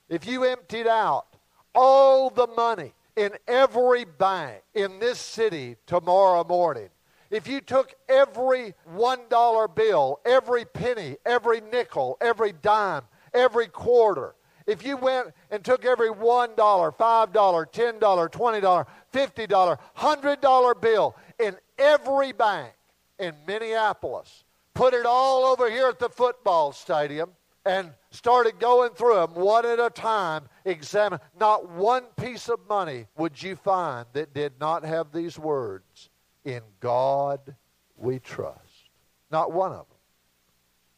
If 0.09 0.27
you 0.27 0.43
emptied 0.43 0.87
out 0.87 1.37
all 1.73 2.29
the 2.29 2.47
money 2.47 2.93
in 3.17 3.31
every 3.47 4.05
bank 4.05 4.61
in 4.75 4.99
this 4.99 5.19
city 5.19 5.75
tomorrow 5.87 6.43
morning, 6.43 6.87
if 7.31 7.47
you 7.47 7.59
took 7.59 7.93
every 8.07 8.73
$1 8.95 9.75
bill, 9.75 10.19
every 10.23 10.63
penny, 10.63 11.17
every 11.25 11.59
nickel, 11.59 12.15
every 12.21 12.53
dime, 12.53 13.01
every 13.33 13.67
quarter, 13.67 14.35
if 14.67 14.85
you 14.85 14.97
went 14.97 15.33
and 15.49 15.65
took 15.65 15.83
every 15.83 16.09
$1, 16.09 16.55
$5, 16.55 16.95
$10, 16.95 17.99
$20, 17.99 18.87
$50, 19.13 19.79
$100 19.97 20.81
bill 20.81 21.15
in 21.39 21.55
every 21.79 22.31
bank 22.33 22.71
in 23.17 23.33
Minneapolis, 23.47 24.43
put 24.73 24.93
it 24.93 25.05
all 25.05 25.45
over 25.45 25.69
here 25.69 25.87
at 25.87 25.99
the 25.99 26.09
football 26.09 26.71
stadium, 26.71 27.31
and 27.67 27.91
started 28.11 28.59
going 28.59 28.91
through 28.91 29.15
them 29.15 29.33
one 29.33 29.65
at 29.65 29.79
a 29.79 29.89
time, 29.89 30.47
examine. 30.63 31.19
Not 31.39 31.69
one 31.69 32.03
piece 32.15 32.49
of 32.49 32.59
money 32.67 33.07
would 33.17 33.41
you 33.41 33.55
find 33.55 34.05
that 34.13 34.33
did 34.33 34.53
not 34.59 34.83
have 34.83 35.11
these 35.11 35.37
words 35.37 36.09
In 36.45 36.61
God 36.79 37.55
we 37.97 38.19
trust. 38.19 38.89
Not 39.29 39.51
one 39.51 39.71
of 39.71 39.85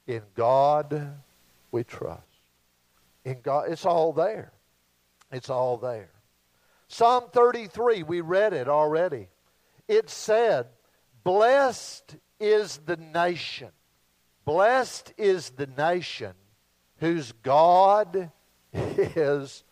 them. 0.07 0.15
In 0.17 0.21
God 0.35 1.17
we 1.71 1.83
trust. 1.83 2.23
In 3.25 3.41
God, 3.41 3.71
it's 3.71 3.85
all 3.85 4.13
there. 4.13 4.51
It's 5.31 5.49
all 5.49 5.77
there. 5.77 6.11
Psalm 6.87 7.25
33, 7.31 8.03
we 8.03 8.21
read 8.21 8.53
it 8.53 8.67
already. 8.67 9.27
It 9.87 10.09
said, 10.09 10.67
Blessed 11.23 12.15
is 12.39 12.77
the 12.85 12.97
nation. 12.97 13.69
Blessed 14.45 15.13
is 15.17 15.51
the 15.51 15.67
nation 15.67 16.33
whose 16.99 17.31
God 17.43 18.31
is 18.73 19.63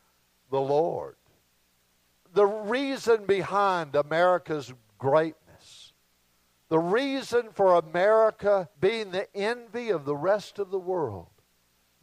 the 0.50 0.62
Lord. 0.62 1.16
The 2.34 2.46
reason 2.46 3.26
behind 3.26 3.96
America's 3.96 4.74
greatness, 4.98 5.94
the 6.70 6.80
reason 6.80 7.50
for 7.54 7.76
America 7.76 8.70
being 8.80 9.12
the 9.12 9.28
envy 9.36 9.90
of 9.90 10.06
the 10.06 10.16
rest 10.16 10.60
of 10.60 10.72
the 10.72 10.80
world, 10.80 11.28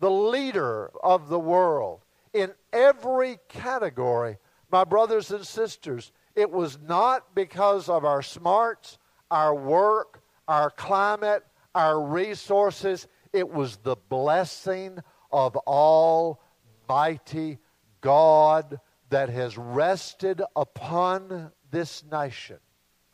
the 0.00 0.10
leader 0.10 0.90
of 1.02 1.28
the 1.28 1.38
world 1.38 2.04
in 2.32 2.52
every 2.72 3.38
category, 3.48 4.38
my 4.70 4.84
brothers 4.84 5.30
and 5.30 5.46
sisters, 5.46 6.12
it 6.34 6.50
was 6.50 6.78
not 6.86 7.34
because 7.34 7.88
of 7.88 8.04
our 8.04 8.22
smarts, 8.22 8.98
our 9.30 9.54
work, 9.54 10.20
our 10.48 10.70
climate, 10.70 11.44
our 11.74 12.00
resources. 12.00 13.06
It 13.32 13.48
was 13.48 13.76
the 13.76 13.96
blessing 13.96 14.98
of 15.34 15.56
Almighty 15.66 17.58
God 18.00 18.78
that 19.10 19.28
has 19.30 19.58
rested 19.58 20.40
upon 20.54 21.50
this 21.72 22.04
nation 22.04 22.58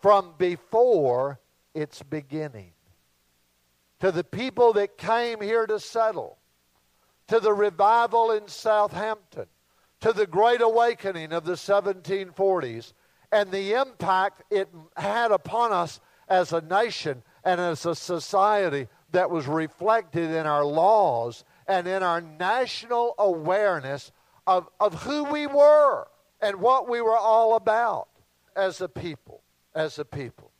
from 0.00 0.34
before 0.36 1.40
its 1.74 2.02
beginning. 2.02 2.72
To 4.00 4.12
the 4.12 4.22
people 4.22 4.74
that 4.74 4.98
came 4.98 5.40
here 5.40 5.66
to 5.66 5.80
settle, 5.80 6.36
to 7.28 7.40
the 7.40 7.54
revival 7.54 8.32
in 8.32 8.48
Southampton, 8.48 9.46
to 10.00 10.12
the 10.12 10.26
Great 10.26 10.60
Awakening 10.60 11.32
of 11.32 11.44
the 11.44 11.52
1740s, 11.52 12.92
and 13.32 13.50
the 13.50 13.72
impact 13.72 14.42
it 14.50 14.68
had 14.96 15.30
upon 15.30 15.72
us 15.72 16.00
as 16.28 16.52
a 16.52 16.60
nation 16.60 17.22
and 17.44 17.60
as 17.60 17.86
a 17.86 17.94
society 17.94 18.88
that 19.12 19.30
was 19.30 19.46
reflected 19.46 20.30
in 20.30 20.46
our 20.46 20.64
laws 20.64 21.44
and 21.70 21.86
in 21.86 22.02
our 22.02 22.20
national 22.20 23.14
awareness 23.16 24.10
of, 24.44 24.68
of 24.80 25.04
who 25.04 25.22
we 25.22 25.46
were 25.46 26.08
and 26.42 26.60
what 26.60 26.88
we 26.88 27.00
were 27.00 27.16
all 27.16 27.54
about 27.54 28.08
as 28.56 28.80
a 28.80 28.88
people. 28.88 29.40
As 29.72 30.00
a 30.00 30.04
people. 30.04 30.50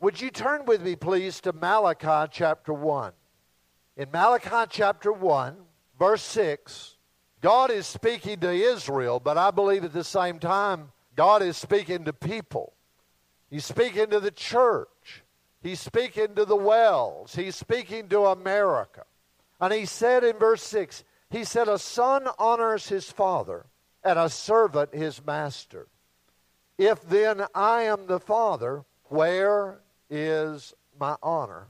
Would 0.00 0.20
you 0.20 0.30
turn 0.30 0.64
with 0.64 0.82
me, 0.82 0.96
please, 0.96 1.40
to 1.42 1.52
Malachi 1.52 2.28
chapter 2.32 2.72
1? 2.74 3.12
In 3.96 4.10
Malachi 4.10 4.68
chapter 4.68 5.12
1, 5.12 5.56
verse 6.00 6.22
6, 6.22 6.96
God 7.40 7.70
is 7.70 7.86
speaking 7.86 8.40
to 8.40 8.50
Israel, 8.50 9.20
but 9.20 9.38
I 9.38 9.52
believe 9.52 9.84
at 9.84 9.92
the 9.92 10.02
same 10.02 10.40
time, 10.40 10.90
God 11.14 11.42
is 11.42 11.56
speaking 11.56 12.04
to 12.06 12.12
people. 12.12 12.72
He's 13.50 13.64
speaking 13.64 14.08
to 14.10 14.18
the 14.18 14.32
church. 14.32 15.22
He's 15.62 15.78
speaking 15.78 16.34
to 16.34 16.44
the 16.44 16.56
wells. 16.56 17.36
He's 17.36 17.54
speaking 17.54 18.08
to 18.08 18.26
America. 18.26 19.04
And 19.64 19.72
he 19.72 19.86
said 19.86 20.24
in 20.24 20.36
verse 20.36 20.62
6, 20.64 21.04
he 21.30 21.42
said, 21.42 21.68
A 21.68 21.78
son 21.78 22.28
honors 22.38 22.86
his 22.86 23.10
father, 23.10 23.64
and 24.04 24.18
a 24.18 24.28
servant 24.28 24.94
his 24.94 25.24
master. 25.24 25.86
If 26.76 27.00
then 27.08 27.46
I 27.54 27.84
am 27.84 28.06
the 28.06 28.20
father, 28.20 28.84
where 29.04 29.80
is 30.10 30.74
my 31.00 31.16
honor? 31.22 31.68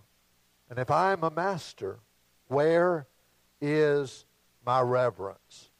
And 0.68 0.80
if 0.80 0.90
I 0.90 1.12
am 1.12 1.22
a 1.22 1.30
master, 1.30 2.00
where 2.48 3.06
is 3.60 4.24
my 4.66 4.80
reverence? 4.80 5.70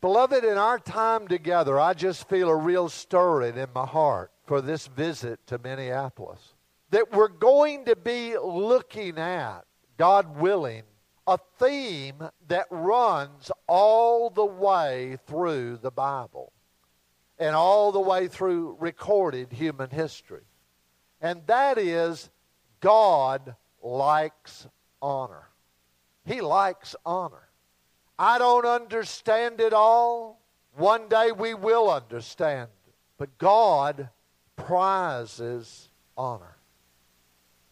Beloved, 0.00 0.44
in 0.44 0.56
our 0.56 0.78
time 0.78 1.28
together, 1.28 1.78
I 1.78 1.92
just 1.92 2.26
feel 2.26 2.48
a 2.48 2.56
real 2.56 2.88
stirring 2.88 3.58
in 3.58 3.68
my 3.74 3.84
heart 3.84 4.32
for 4.46 4.62
this 4.62 4.86
visit 4.86 5.46
to 5.48 5.58
Minneapolis. 5.58 6.54
That 6.88 7.12
we're 7.12 7.28
going 7.28 7.84
to 7.84 7.96
be 7.96 8.38
looking 8.38 9.18
at, 9.18 9.66
God 9.98 10.38
willing, 10.38 10.84
a 11.26 11.38
theme 11.58 12.22
that 12.48 12.66
runs 12.70 13.50
all 13.66 14.30
the 14.30 14.44
way 14.44 15.18
through 15.26 15.78
the 15.78 15.90
Bible 15.90 16.52
and 17.38 17.56
all 17.56 17.92
the 17.92 18.00
way 18.00 18.28
through 18.28 18.76
recorded 18.78 19.52
human 19.52 19.90
history. 19.90 20.44
And 21.20 21.46
that 21.46 21.78
is 21.78 22.30
God 22.80 23.56
likes 23.82 24.66
honor. 25.00 25.48
He 26.24 26.40
likes 26.40 26.94
honor. 27.04 27.48
I 28.18 28.38
don't 28.38 28.66
understand 28.66 29.60
it 29.60 29.72
all. 29.72 30.40
One 30.76 31.08
day 31.08 31.32
we 31.32 31.54
will 31.54 31.90
understand. 31.90 32.68
But 33.18 33.38
God 33.38 34.10
prizes 34.56 35.88
honor. 36.16 36.56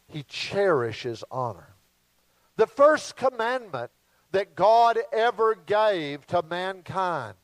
He 0.09 0.23
cherishes 0.25 1.25
honor. 1.31 1.72
The 2.57 2.67
first 2.67 3.17
commandment 3.17 3.91
that 4.33 4.55
God 4.55 4.99
ever 5.13 5.55
gave 5.55 6.27
to 6.29 6.43
mankind 6.43 7.35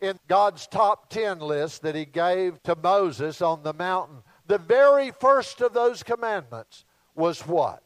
in 0.00 0.18
God's 0.28 0.66
top 0.66 1.08
10 1.10 1.38
list 1.38 1.82
that 1.82 1.94
he 1.94 2.04
gave 2.04 2.62
to 2.64 2.76
Moses 2.76 3.40
on 3.40 3.62
the 3.62 3.72
mountain, 3.72 4.22
the 4.46 4.58
very 4.58 5.12
first 5.12 5.60
of 5.60 5.72
those 5.72 6.02
commandments 6.02 6.84
was 7.14 7.46
what? 7.46 7.82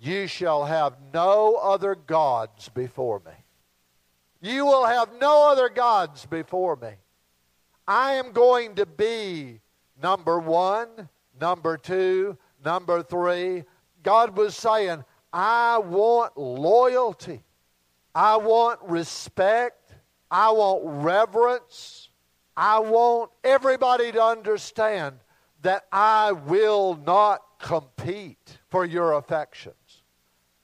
You 0.00 0.26
shall 0.26 0.64
have 0.64 0.96
no 1.12 1.56
other 1.56 1.94
gods 1.94 2.68
before 2.68 3.20
me. 3.24 3.32
You 4.40 4.64
will 4.64 4.86
have 4.86 5.10
no 5.20 5.50
other 5.50 5.68
gods 5.68 6.24
before 6.24 6.76
me. 6.76 6.92
I 7.86 8.12
am 8.12 8.32
going 8.32 8.76
to 8.76 8.86
be 8.86 9.60
number 10.00 10.38
one, 10.38 11.08
number 11.40 11.76
two, 11.76 12.38
number 12.64 13.02
three. 13.02 13.64
God 14.02 14.36
was 14.36 14.56
saying, 14.56 15.04
I 15.32 15.78
want 15.78 16.36
loyalty. 16.36 17.42
I 18.14 18.36
want 18.36 18.80
respect. 18.82 19.92
I 20.30 20.50
want 20.50 20.82
reverence. 21.04 22.08
I 22.56 22.80
want 22.80 23.30
everybody 23.44 24.10
to 24.12 24.22
understand 24.22 25.16
that 25.62 25.86
I 25.92 26.32
will 26.32 26.96
not 27.06 27.40
compete 27.60 28.58
for 28.68 28.84
your 28.84 29.12
affections. 29.14 29.74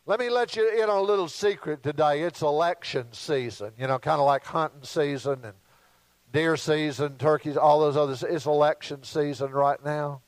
Let 0.07 0.21
me 0.21 0.29
let 0.29 0.55
you 0.55 0.69
in 0.69 0.91
on 0.91 0.99
a 0.99 1.03
little 1.03 1.29
secret 1.29 1.83
today. 1.83 2.23
It's 2.23 2.43
election 2.43 3.07
season, 3.13 3.73
you 3.79 3.87
know, 3.87 3.99
kind 3.99 4.21
of 4.21 4.27
like 4.27 4.45
hunting 4.45 4.83
season 4.83 5.45
and 5.45 5.55
deer 6.31 6.57
season, 6.57 7.17
turkeys, 7.17 7.57
all 7.57 7.81
those 7.81 7.97
others. 7.97 8.23
It's 8.23 8.45
election 8.45 9.03
season 9.03 9.51
right 9.53 9.83
now. 9.83 10.21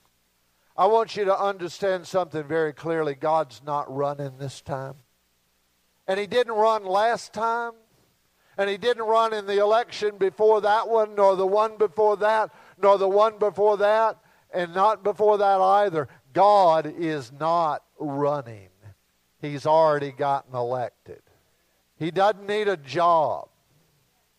I 0.77 0.87
want 0.87 1.17
you 1.17 1.25
to 1.27 1.39
understand 1.39 2.07
something 2.07 2.45
very 2.45 2.73
clearly. 2.73 3.15
God's 3.15 3.63
not 3.65 3.95
running 3.95 4.39
this 4.39 4.61
time. 4.61 4.95
And 6.07 6.21
He 6.21 6.27
didn't 6.27 6.55
run 6.55 6.85
last 6.85 7.33
time. 7.33 7.73
And 8.59 8.69
He 8.69 8.77
didn't 8.77 9.05
run 9.05 9.33
in 9.33 9.47
the 9.47 9.61
election 9.61 10.19
before 10.19 10.61
that 10.63 10.89
one, 10.89 11.15
nor 11.15 11.37
the 11.37 11.47
one 11.47 11.77
before 11.79 12.17
that, 12.19 12.51
nor 12.81 12.99
the 12.99 13.09
one 13.09 13.39
before 13.39 13.79
that, 13.79 14.19
and 14.53 14.75
not 14.75 15.03
before 15.03 15.39
that 15.39 15.61
either. 15.61 16.09
God 16.33 16.87
is 16.87 17.33
not 17.33 17.83
running 17.99 18.69
he's 19.41 19.67
already 19.67 20.13
gotten 20.13 20.55
elected. 20.55 21.23
He 21.99 22.11
doesn't 22.11 22.47
need 22.47 22.69
a 22.69 22.77
job. 22.77 23.49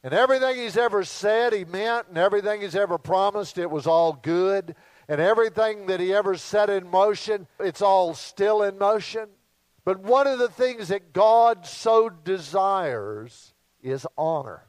And 0.03 0.13
everything 0.13 0.57
he's 0.57 0.77
ever 0.77 1.03
said, 1.03 1.53
he 1.53 1.65
meant, 1.65 2.07
and 2.07 2.17
everything 2.17 2.61
he's 2.61 2.75
ever 2.75 2.97
promised, 2.97 3.57
it 3.57 3.69
was 3.69 3.87
all 3.87 4.13
good. 4.13 4.75
And 5.09 5.21
everything 5.21 5.85
that 5.87 5.99
he 5.99 6.13
ever 6.13 6.35
set 6.35 6.69
in 6.69 6.89
motion, 6.89 7.47
it's 7.59 7.81
all 7.81 8.13
still 8.13 8.61
in 8.61 8.77
motion. 8.77 9.29
But 9.85 9.99
one 9.99 10.27
of 10.27 10.37
the 10.37 10.49
things 10.49 10.89
that 10.89 11.13
God 11.13 11.65
so 11.65 12.09
desires 12.09 13.53
is 13.81 14.05
honor. 14.17 14.63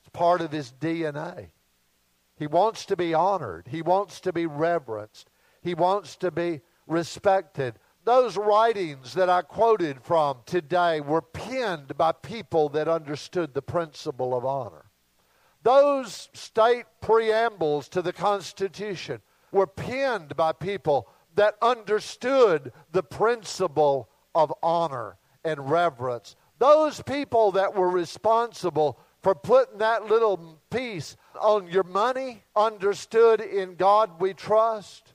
It's 0.00 0.10
part 0.10 0.42
of 0.42 0.52
his 0.52 0.72
DNA. 0.78 1.48
He 2.38 2.46
wants 2.46 2.84
to 2.86 2.96
be 2.96 3.14
honored, 3.14 3.66
he 3.70 3.80
wants 3.80 4.20
to 4.20 4.32
be 4.32 4.44
reverenced, 4.44 5.30
he 5.62 5.72
wants 5.72 6.16
to 6.16 6.30
be 6.30 6.60
respected. 6.86 7.78
Those 8.04 8.36
writings 8.36 9.14
that 9.14 9.30
I 9.30 9.40
quoted 9.40 10.02
from 10.02 10.38
today 10.44 11.00
were 11.00 11.22
penned 11.22 11.96
by 11.96 12.12
people 12.12 12.68
that 12.68 12.88
understood 12.88 13.54
the 13.54 13.62
principle 13.62 14.36
of 14.36 14.44
honor. 14.44 14.84
Those 15.62 16.28
state 16.34 16.84
preambles 17.00 17.88
to 17.88 18.02
the 18.02 18.12
Constitution 18.12 19.22
were 19.56 19.66
penned 19.66 20.36
by 20.36 20.52
people 20.52 21.08
that 21.34 21.56
understood 21.60 22.72
the 22.92 23.02
principle 23.02 24.08
of 24.34 24.52
honor 24.62 25.16
and 25.44 25.70
reverence. 25.70 26.36
Those 26.58 27.02
people 27.02 27.52
that 27.52 27.74
were 27.74 27.90
responsible 27.90 28.98
for 29.22 29.34
putting 29.34 29.78
that 29.78 30.06
little 30.06 30.60
piece 30.70 31.16
on 31.40 31.68
your 31.68 31.82
money 31.82 32.44
understood 32.54 33.40
in 33.40 33.74
God 33.74 34.20
we 34.20 34.34
trust 34.34 35.14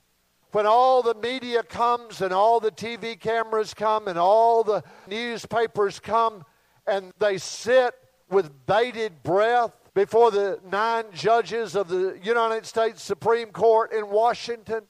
when 0.50 0.66
all 0.66 1.02
the 1.02 1.14
media 1.14 1.62
comes 1.62 2.20
and 2.20 2.32
all 2.32 2.60
the 2.60 2.70
TV 2.70 3.18
cameras 3.18 3.72
come 3.72 4.08
and 4.08 4.18
all 4.18 4.62
the 4.62 4.82
newspapers 5.08 5.98
come 5.98 6.44
and 6.86 7.12
they 7.18 7.38
sit 7.38 7.94
with 8.28 8.50
bated 8.66 9.22
breath 9.22 9.72
before 9.94 10.30
the 10.30 10.58
nine 10.70 11.04
judges 11.12 11.76
of 11.76 11.88
the 11.88 12.18
United 12.22 12.66
States 12.66 13.02
Supreme 13.02 13.50
Court 13.50 13.92
in 13.92 14.08
Washington 14.08 14.82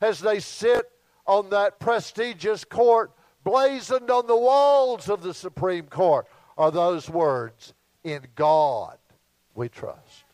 as 0.00 0.20
they 0.20 0.40
sit 0.40 0.90
on 1.26 1.50
that 1.50 1.78
prestigious 1.78 2.64
court, 2.64 3.12
blazoned 3.44 4.10
on 4.10 4.26
the 4.26 4.36
walls 4.36 5.08
of 5.08 5.22
the 5.22 5.34
Supreme 5.34 5.86
Court 5.86 6.26
are 6.58 6.70
those 6.70 7.08
words, 7.08 7.72
In 8.04 8.26
God 8.34 8.98
we 9.54 9.68
trust. 9.68 10.24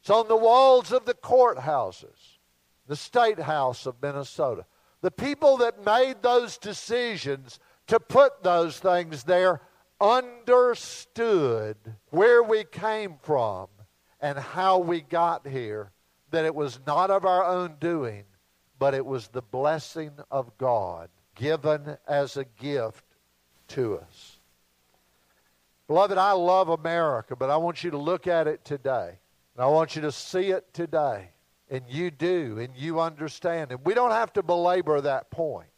It's 0.00 0.10
on 0.10 0.28
the 0.28 0.36
walls 0.36 0.92
of 0.92 1.04
the 1.04 1.14
courthouses 1.14 2.38
the 2.88 2.96
State 2.96 3.38
House 3.38 3.86
of 3.86 3.94
Minnesota. 4.02 4.64
The 5.02 5.10
people 5.10 5.58
that 5.58 5.84
made 5.84 6.22
those 6.22 6.58
decisions 6.58 7.60
to 7.86 8.00
put 8.00 8.42
those 8.42 8.80
things 8.80 9.22
there 9.22 9.60
understood 10.00 11.76
where 12.10 12.42
we 12.42 12.64
came 12.64 13.16
from 13.22 13.68
and 14.20 14.38
how 14.38 14.78
we 14.78 15.00
got 15.00 15.46
here, 15.46 15.92
that 16.30 16.44
it 16.44 16.54
was 16.54 16.78
not 16.86 17.10
of 17.10 17.24
our 17.24 17.44
own 17.44 17.76
doing, 17.80 18.24
but 18.78 18.94
it 18.94 19.04
was 19.04 19.28
the 19.28 19.42
blessing 19.42 20.12
of 20.30 20.56
God 20.58 21.08
given 21.34 21.96
as 22.06 22.36
a 22.36 22.44
gift 22.44 23.04
to 23.68 23.98
us. 23.98 24.38
Beloved, 25.86 26.18
I 26.18 26.32
love 26.32 26.68
America, 26.68 27.34
but 27.34 27.50
I 27.50 27.56
want 27.56 27.82
you 27.82 27.90
to 27.92 27.98
look 27.98 28.26
at 28.26 28.46
it 28.46 28.64
today. 28.64 29.18
And 29.54 29.64
I 29.64 29.66
want 29.66 29.96
you 29.96 30.02
to 30.02 30.12
see 30.12 30.50
it 30.50 30.72
today. 30.72 31.30
And 31.70 31.82
you 31.88 32.10
do, 32.10 32.58
and 32.58 32.74
you 32.76 33.00
understand. 33.00 33.72
And 33.72 33.80
we 33.84 33.94
don't 33.94 34.10
have 34.10 34.32
to 34.34 34.42
belabor 34.42 35.00
that 35.00 35.30
point. 35.30 35.68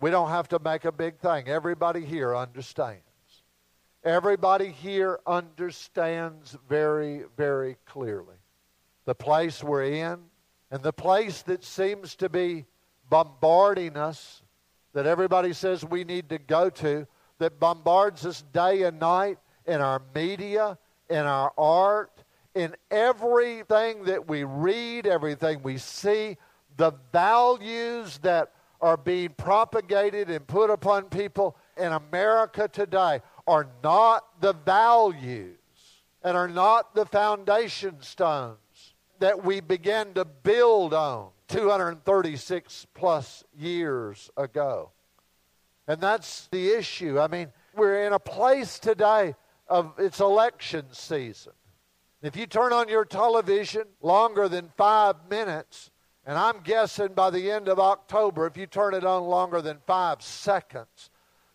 We 0.00 0.10
don't 0.10 0.28
have 0.28 0.48
to 0.48 0.58
make 0.58 0.84
a 0.84 0.92
big 0.92 1.18
thing. 1.18 1.48
Everybody 1.48 2.04
here 2.04 2.36
understands. 2.36 3.02
Everybody 4.04 4.68
here 4.68 5.18
understands 5.26 6.58
very, 6.68 7.24
very 7.38 7.78
clearly 7.86 8.36
the 9.06 9.14
place 9.14 9.62
we're 9.62 9.84
in 9.84 10.18
and 10.70 10.82
the 10.82 10.92
place 10.92 11.40
that 11.42 11.64
seems 11.64 12.14
to 12.16 12.28
be 12.28 12.66
bombarding 13.08 13.96
us, 13.96 14.42
that 14.92 15.06
everybody 15.06 15.54
says 15.54 15.86
we 15.86 16.04
need 16.04 16.28
to 16.28 16.38
go 16.38 16.68
to, 16.68 17.06
that 17.38 17.58
bombards 17.58 18.26
us 18.26 18.42
day 18.52 18.82
and 18.82 19.00
night 19.00 19.38
in 19.66 19.80
our 19.80 20.02
media, 20.14 20.78
in 21.08 21.24
our 21.24 21.52
art, 21.56 22.24
in 22.54 22.74
everything 22.90 24.04
that 24.04 24.28
we 24.28 24.44
read, 24.44 25.06
everything 25.06 25.62
we 25.62 25.78
see, 25.78 26.36
the 26.76 26.92
values 27.10 28.18
that 28.18 28.52
are 28.82 28.98
being 28.98 29.30
propagated 29.30 30.28
and 30.28 30.46
put 30.46 30.68
upon 30.68 31.04
people 31.04 31.56
in 31.76 31.92
America 31.92 32.68
today 32.68 33.20
are 33.46 33.68
not 33.82 34.40
the 34.40 34.52
values 34.52 35.56
and 36.22 36.36
are 36.36 36.48
not 36.48 36.94
the 36.94 37.06
foundation 37.06 38.00
stones 38.00 38.58
that 39.18 39.44
we 39.44 39.60
began 39.60 40.14
to 40.14 40.24
build 40.24 40.94
on 40.94 41.28
236 41.48 42.86
plus 42.94 43.44
years 43.56 44.30
ago. 44.36 44.90
And 45.86 46.00
that's 46.00 46.48
the 46.48 46.70
issue. 46.70 47.20
I 47.20 47.28
mean, 47.28 47.52
we're 47.76 48.06
in 48.06 48.12
a 48.12 48.18
place 48.18 48.78
today 48.78 49.34
of 49.68 49.92
it's 49.98 50.20
election 50.20 50.86
season. 50.92 51.52
If 52.22 52.36
you 52.36 52.46
turn 52.46 52.72
on 52.72 52.88
your 52.88 53.04
television 53.04 53.84
longer 54.00 54.48
than 54.48 54.70
five 54.78 55.16
minutes, 55.28 55.90
and 56.26 56.38
I'm 56.38 56.60
guessing 56.60 57.08
by 57.08 57.28
the 57.28 57.50
end 57.50 57.68
of 57.68 57.78
October, 57.78 58.46
if 58.46 58.56
you 58.56 58.66
turn 58.66 58.94
it 58.94 59.04
on 59.04 59.24
longer 59.24 59.60
than 59.60 59.78
five 59.86 60.22
seconds, 60.22 61.10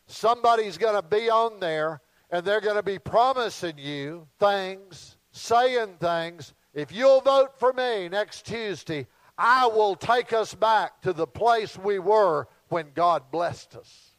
somebody's 0.10 0.78
going 0.78 0.96
to 0.96 1.08
be 1.08 1.30
on 1.30 1.60
there 1.60 2.02
and 2.32 2.46
they're 2.46 2.62
going 2.62 2.76
to 2.76 2.84
be 2.84 3.00
promising 3.00 3.78
you 3.78 4.28
things, 4.40 5.18
saying 5.32 5.98
things. 6.00 6.54
If 6.74 6.92
you'll 6.92 7.22
vote 7.22 7.60
for 7.60 7.74
me 7.74 8.10
next 8.10 8.46
Tuesday, 8.46 9.08
I 9.38 9.68
will 9.68 9.96
take 9.96 10.34
us 10.34 10.54
back 10.54 11.02
to 11.02 11.14
the 11.14 11.28
place 11.28 11.78
we 11.78 12.00
were 12.00 12.48
when 12.68 12.88
God 12.94 13.32
blessed 13.32 13.76
us. 13.76 14.12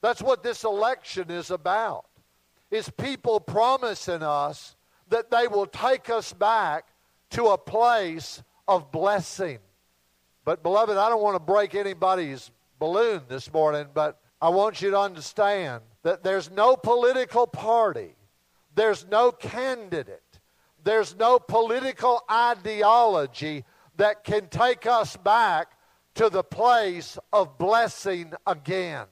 That's 0.00 0.22
what 0.22 0.42
this 0.42 0.64
election 0.64 1.30
is 1.30 1.50
about. 1.50 2.06
Is 2.70 2.88
people 2.88 3.38
promising 3.38 4.22
us 4.22 4.76
that 5.08 5.30
they 5.30 5.46
will 5.46 5.66
take 5.66 6.08
us 6.08 6.32
back 6.32 6.86
to 7.30 7.48
a 7.48 7.58
place 7.58 8.42
of 8.66 8.90
blessing. 8.90 9.58
But, 10.44 10.62
beloved, 10.62 10.96
I 10.96 11.08
don't 11.08 11.22
want 11.22 11.36
to 11.36 11.40
break 11.40 11.74
anybody's 11.74 12.50
balloon 12.78 13.22
this 13.28 13.52
morning, 13.52 13.88
but 13.92 14.21
I 14.42 14.48
want 14.48 14.82
you 14.82 14.90
to 14.90 14.98
understand 14.98 15.84
that 16.02 16.24
there's 16.24 16.50
no 16.50 16.74
political 16.76 17.46
party, 17.46 18.16
there's 18.74 19.06
no 19.06 19.30
candidate, 19.30 20.20
there's 20.82 21.14
no 21.14 21.38
political 21.38 22.20
ideology 22.28 23.64
that 23.98 24.24
can 24.24 24.48
take 24.48 24.84
us 24.84 25.16
back 25.16 25.68
to 26.16 26.28
the 26.28 26.42
place 26.42 27.18
of 27.32 27.56
blessing 27.56 28.32
again. 28.44 29.06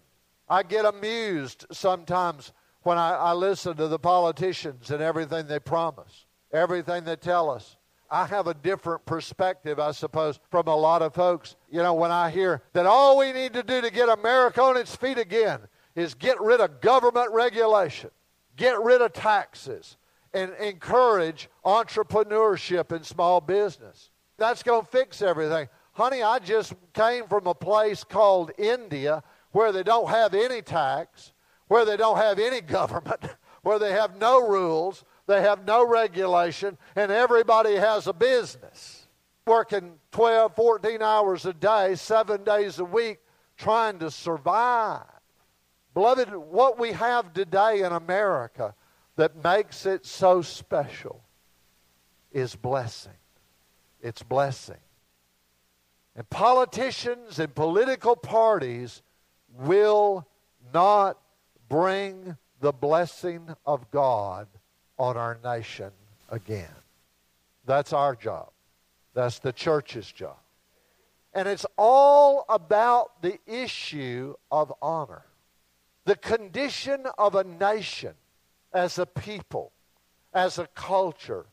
I 0.48 0.64
get 0.64 0.84
amused 0.84 1.64
sometimes 1.70 2.52
when 2.82 2.98
I, 2.98 3.10
I 3.10 3.32
listen 3.34 3.76
to 3.76 3.86
the 3.86 4.00
politicians 4.00 4.90
and 4.90 5.00
everything 5.00 5.46
they 5.46 5.60
promise, 5.60 6.26
everything 6.52 7.04
they 7.04 7.14
tell 7.14 7.50
us. 7.50 7.76
I 8.10 8.26
have 8.26 8.48
a 8.48 8.54
different 8.54 9.06
perspective, 9.06 9.78
I 9.78 9.92
suppose, 9.92 10.40
from 10.50 10.66
a 10.66 10.74
lot 10.74 11.00
of 11.00 11.14
folks. 11.14 11.54
You 11.70 11.82
know, 11.82 11.94
when 11.94 12.10
I 12.10 12.30
hear 12.30 12.62
that 12.72 12.86
all 12.86 13.16
we 13.16 13.32
need 13.32 13.52
to 13.52 13.62
do 13.62 13.80
to 13.80 13.90
get 13.90 14.08
America 14.08 14.60
on 14.62 14.76
its 14.76 14.96
feet 14.96 15.18
again 15.18 15.60
is 15.94 16.14
get 16.14 16.40
rid 16.40 16.60
of 16.60 16.80
government 16.80 17.30
regulation, 17.32 18.10
get 18.56 18.80
rid 18.80 19.00
of 19.00 19.12
taxes, 19.12 19.96
and 20.34 20.52
encourage 20.54 21.48
entrepreneurship 21.64 22.90
and 22.92 23.04
small 23.04 23.40
business. 23.40 24.10
That's 24.38 24.62
going 24.62 24.84
to 24.84 24.90
fix 24.90 25.22
everything. 25.22 25.68
Honey, 25.92 26.22
I 26.22 26.38
just 26.38 26.74
came 26.94 27.26
from 27.26 27.46
a 27.46 27.54
place 27.54 28.04
called 28.04 28.52
India 28.58 29.22
where 29.52 29.72
they 29.72 29.82
don't 29.82 30.08
have 30.08 30.34
any 30.34 30.62
tax, 30.62 31.32
where 31.68 31.84
they 31.84 31.96
don't 31.96 32.16
have 32.16 32.38
any 32.38 32.60
government, 32.60 33.24
where 33.62 33.78
they 33.78 33.92
have 33.92 34.16
no 34.16 34.46
rules, 34.46 35.04
they 35.30 35.42
have 35.42 35.64
no 35.64 35.86
regulation, 35.86 36.76
and 36.96 37.12
everybody 37.12 37.76
has 37.76 38.08
a 38.08 38.12
business. 38.12 39.06
Working 39.46 39.92
12, 40.10 40.56
14 40.56 41.02
hours 41.02 41.46
a 41.46 41.52
day, 41.52 41.94
seven 41.94 42.42
days 42.42 42.80
a 42.80 42.84
week, 42.84 43.18
trying 43.56 44.00
to 44.00 44.10
survive. 44.10 45.04
Beloved, 45.94 46.34
what 46.34 46.80
we 46.80 46.90
have 46.92 47.32
today 47.32 47.82
in 47.82 47.92
America 47.92 48.74
that 49.14 49.44
makes 49.44 49.86
it 49.86 50.04
so 50.04 50.42
special 50.42 51.22
is 52.32 52.56
blessing. 52.56 53.12
It's 54.02 54.24
blessing. 54.24 54.82
And 56.16 56.28
politicians 56.28 57.38
and 57.38 57.54
political 57.54 58.16
parties 58.16 59.02
will 59.56 60.26
not 60.74 61.18
bring 61.68 62.36
the 62.58 62.72
blessing 62.72 63.54
of 63.64 63.90
God 63.92 64.48
on 65.00 65.16
our 65.16 65.38
nation 65.42 65.90
again. 66.28 66.68
That's 67.64 67.94
our 67.94 68.14
job. 68.14 68.50
That's 69.14 69.38
the 69.38 69.52
church's 69.52 70.12
job. 70.12 70.36
And 71.32 71.48
it's 71.48 71.64
all 71.78 72.44
about 72.50 73.22
the 73.22 73.38
issue 73.46 74.34
of 74.52 74.72
honor. 74.82 75.22
The 76.04 76.16
condition 76.16 77.06
of 77.16 77.34
a 77.34 77.44
nation 77.44 78.12
as 78.74 78.98
a 78.98 79.06
people, 79.06 79.72
as 80.34 80.58
a 80.58 80.66
culture, 80.68 81.46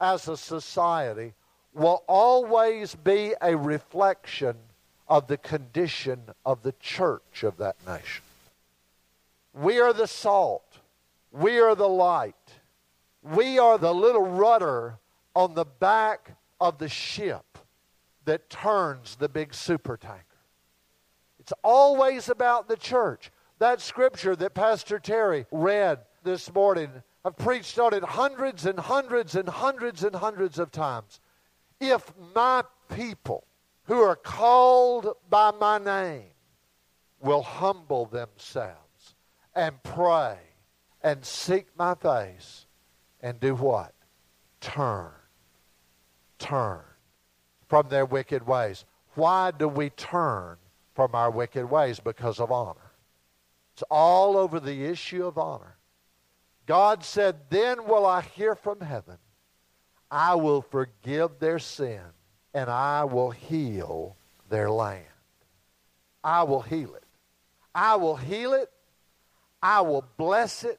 as 0.00 0.28
a 0.28 0.36
society 0.36 1.34
will 1.74 2.04
always 2.06 2.94
be 2.94 3.34
a 3.42 3.56
reflection 3.56 4.54
of 5.08 5.26
the 5.26 5.38
condition 5.38 6.22
of 6.46 6.62
the 6.62 6.74
church 6.78 7.42
of 7.42 7.56
that 7.56 7.76
nation. 7.84 8.22
We 9.54 9.80
are 9.80 9.92
the 9.92 10.06
salt. 10.06 10.78
We 11.32 11.58
are 11.58 11.74
the 11.74 11.88
light. 11.88 12.34
We 13.22 13.58
are 13.58 13.78
the 13.78 13.94
little 13.94 14.26
rudder 14.26 14.98
on 15.34 15.54
the 15.54 15.64
back 15.64 16.36
of 16.60 16.78
the 16.78 16.88
ship 16.88 17.58
that 18.24 18.50
turns 18.50 19.16
the 19.16 19.28
big 19.28 19.52
supertanker. 19.52 20.22
It's 21.38 21.52
always 21.62 22.28
about 22.28 22.68
the 22.68 22.76
church. 22.76 23.30
That 23.58 23.80
scripture 23.80 24.36
that 24.36 24.54
Pastor 24.54 24.98
Terry 24.98 25.46
read 25.50 26.00
this 26.24 26.52
morning, 26.52 26.90
I've 27.24 27.36
preached 27.36 27.78
on 27.78 27.94
it 27.94 28.02
hundreds 28.02 28.66
and 28.66 28.78
hundreds 28.78 29.34
and 29.36 29.48
hundreds 29.48 30.04
and 30.04 30.14
hundreds 30.14 30.58
of 30.58 30.70
times. 30.70 31.20
If 31.80 32.12
my 32.34 32.64
people 32.94 33.44
who 33.84 34.00
are 34.00 34.16
called 34.16 35.16
by 35.28 35.50
my 35.52 35.78
name 35.78 36.30
will 37.20 37.42
humble 37.42 38.06
themselves 38.06 39.14
and 39.54 39.82
pray 39.82 40.38
and 41.02 41.24
seek 41.24 41.66
my 41.76 41.94
face 41.94 42.66
and 43.22 43.38
do 43.40 43.54
what? 43.54 43.92
Turn. 44.60 45.10
Turn 46.38 46.80
from 47.68 47.88
their 47.88 48.04
wicked 48.04 48.46
ways. 48.46 48.84
Why 49.14 49.50
do 49.50 49.68
we 49.68 49.90
turn 49.90 50.56
from 50.94 51.14
our 51.14 51.30
wicked 51.30 51.70
ways? 51.70 52.00
Because 52.00 52.40
of 52.40 52.50
honor. 52.50 52.92
It's 53.74 53.84
all 53.90 54.36
over 54.36 54.60
the 54.60 54.84
issue 54.84 55.26
of 55.26 55.38
honor. 55.38 55.76
God 56.66 57.04
said, 57.04 57.36
Then 57.50 57.86
will 57.86 58.06
I 58.06 58.22
hear 58.22 58.54
from 58.54 58.80
heaven 58.80 59.18
I 60.10 60.34
will 60.34 60.60
forgive 60.60 61.38
their 61.38 61.58
sin 61.58 62.02
and 62.52 62.68
I 62.68 63.04
will 63.04 63.30
heal 63.30 64.16
their 64.50 64.70
land. 64.70 65.06
I 66.22 66.42
will 66.42 66.60
heal 66.60 66.94
it. 66.94 67.04
I 67.74 67.96
will 67.96 68.16
heal 68.16 68.52
it. 68.52 68.70
I 69.62 69.80
will 69.80 70.04
bless 70.18 70.64
it. 70.64 70.78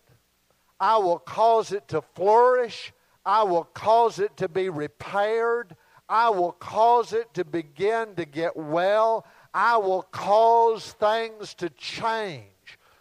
I 0.83 0.97
will 0.97 1.19
cause 1.19 1.71
it 1.71 1.87
to 1.87 2.01
flourish. 2.01 2.91
I 3.25 3.43
will 3.43 3.63
cause 3.63 4.19
it 4.19 4.35
to 4.35 4.49
be 4.49 4.67
repaired. 4.67 5.77
I 6.09 6.29
will 6.29 6.51
cause 6.51 7.13
it 7.13 7.33
to 7.35 7.45
begin 7.45 8.15
to 8.15 8.25
get 8.25 8.57
well. 8.57 9.25
I 9.53 9.77
will 9.77 10.01
cause 10.01 10.91
things 10.91 11.53
to 11.53 11.69
change 11.69 12.43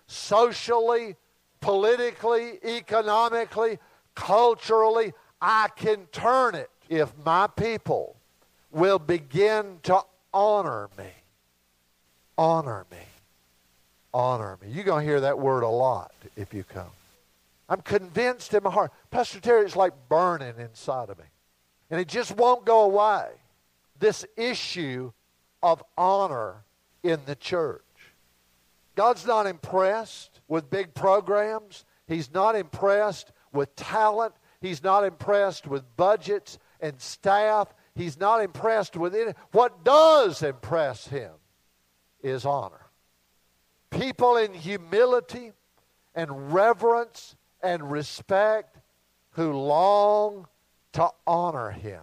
socially, 0.06 1.16
politically, 1.60 2.60
economically, 2.62 3.80
culturally. 4.14 5.12
I 5.40 5.66
can 5.74 6.06
turn 6.12 6.54
it 6.54 6.70
if 6.88 7.12
my 7.24 7.48
people 7.48 8.14
will 8.70 9.00
begin 9.00 9.80
to 9.82 10.02
honor 10.32 10.88
me. 10.96 11.10
Honor 12.38 12.86
me. 12.92 12.98
Honor 14.14 14.56
me. 14.62 14.68
You're 14.70 14.84
going 14.84 15.04
to 15.04 15.10
hear 15.10 15.22
that 15.22 15.40
word 15.40 15.64
a 15.64 15.68
lot 15.68 16.12
if 16.36 16.54
you 16.54 16.62
come. 16.62 16.92
I'm 17.72 17.80
convinced 17.80 18.52
in 18.52 18.62
my 18.64 18.70
heart. 18.70 18.92
Pastor 19.10 19.40
Terry, 19.40 19.64
it's 19.64 19.74
like 19.74 19.94
burning 20.10 20.56
inside 20.58 21.08
of 21.08 21.16
me. 21.16 21.24
And 21.88 21.98
it 21.98 22.06
just 22.06 22.36
won't 22.36 22.66
go 22.66 22.82
away. 22.82 23.28
This 23.98 24.26
issue 24.36 25.10
of 25.62 25.82
honor 25.96 26.64
in 27.02 27.20
the 27.24 27.34
church. 27.34 27.80
God's 28.94 29.26
not 29.26 29.46
impressed 29.46 30.42
with 30.48 30.68
big 30.68 30.92
programs. 30.92 31.86
He's 32.06 32.30
not 32.34 32.56
impressed 32.56 33.32
with 33.54 33.74
talent. 33.74 34.34
He's 34.60 34.82
not 34.82 35.06
impressed 35.06 35.66
with 35.66 35.96
budgets 35.96 36.58
and 36.78 37.00
staff. 37.00 37.72
He's 37.94 38.20
not 38.20 38.42
impressed 38.42 38.98
with 38.98 39.14
it. 39.14 39.34
What 39.52 39.82
does 39.82 40.42
impress 40.42 41.08
him 41.08 41.32
is 42.22 42.44
honor. 42.44 42.90
People 43.88 44.36
in 44.36 44.52
humility 44.52 45.52
and 46.14 46.52
reverence 46.52 47.34
and 47.62 47.90
respect 47.90 48.78
who 49.30 49.52
long 49.52 50.46
to 50.92 51.08
honor 51.26 51.70
him 51.70 52.02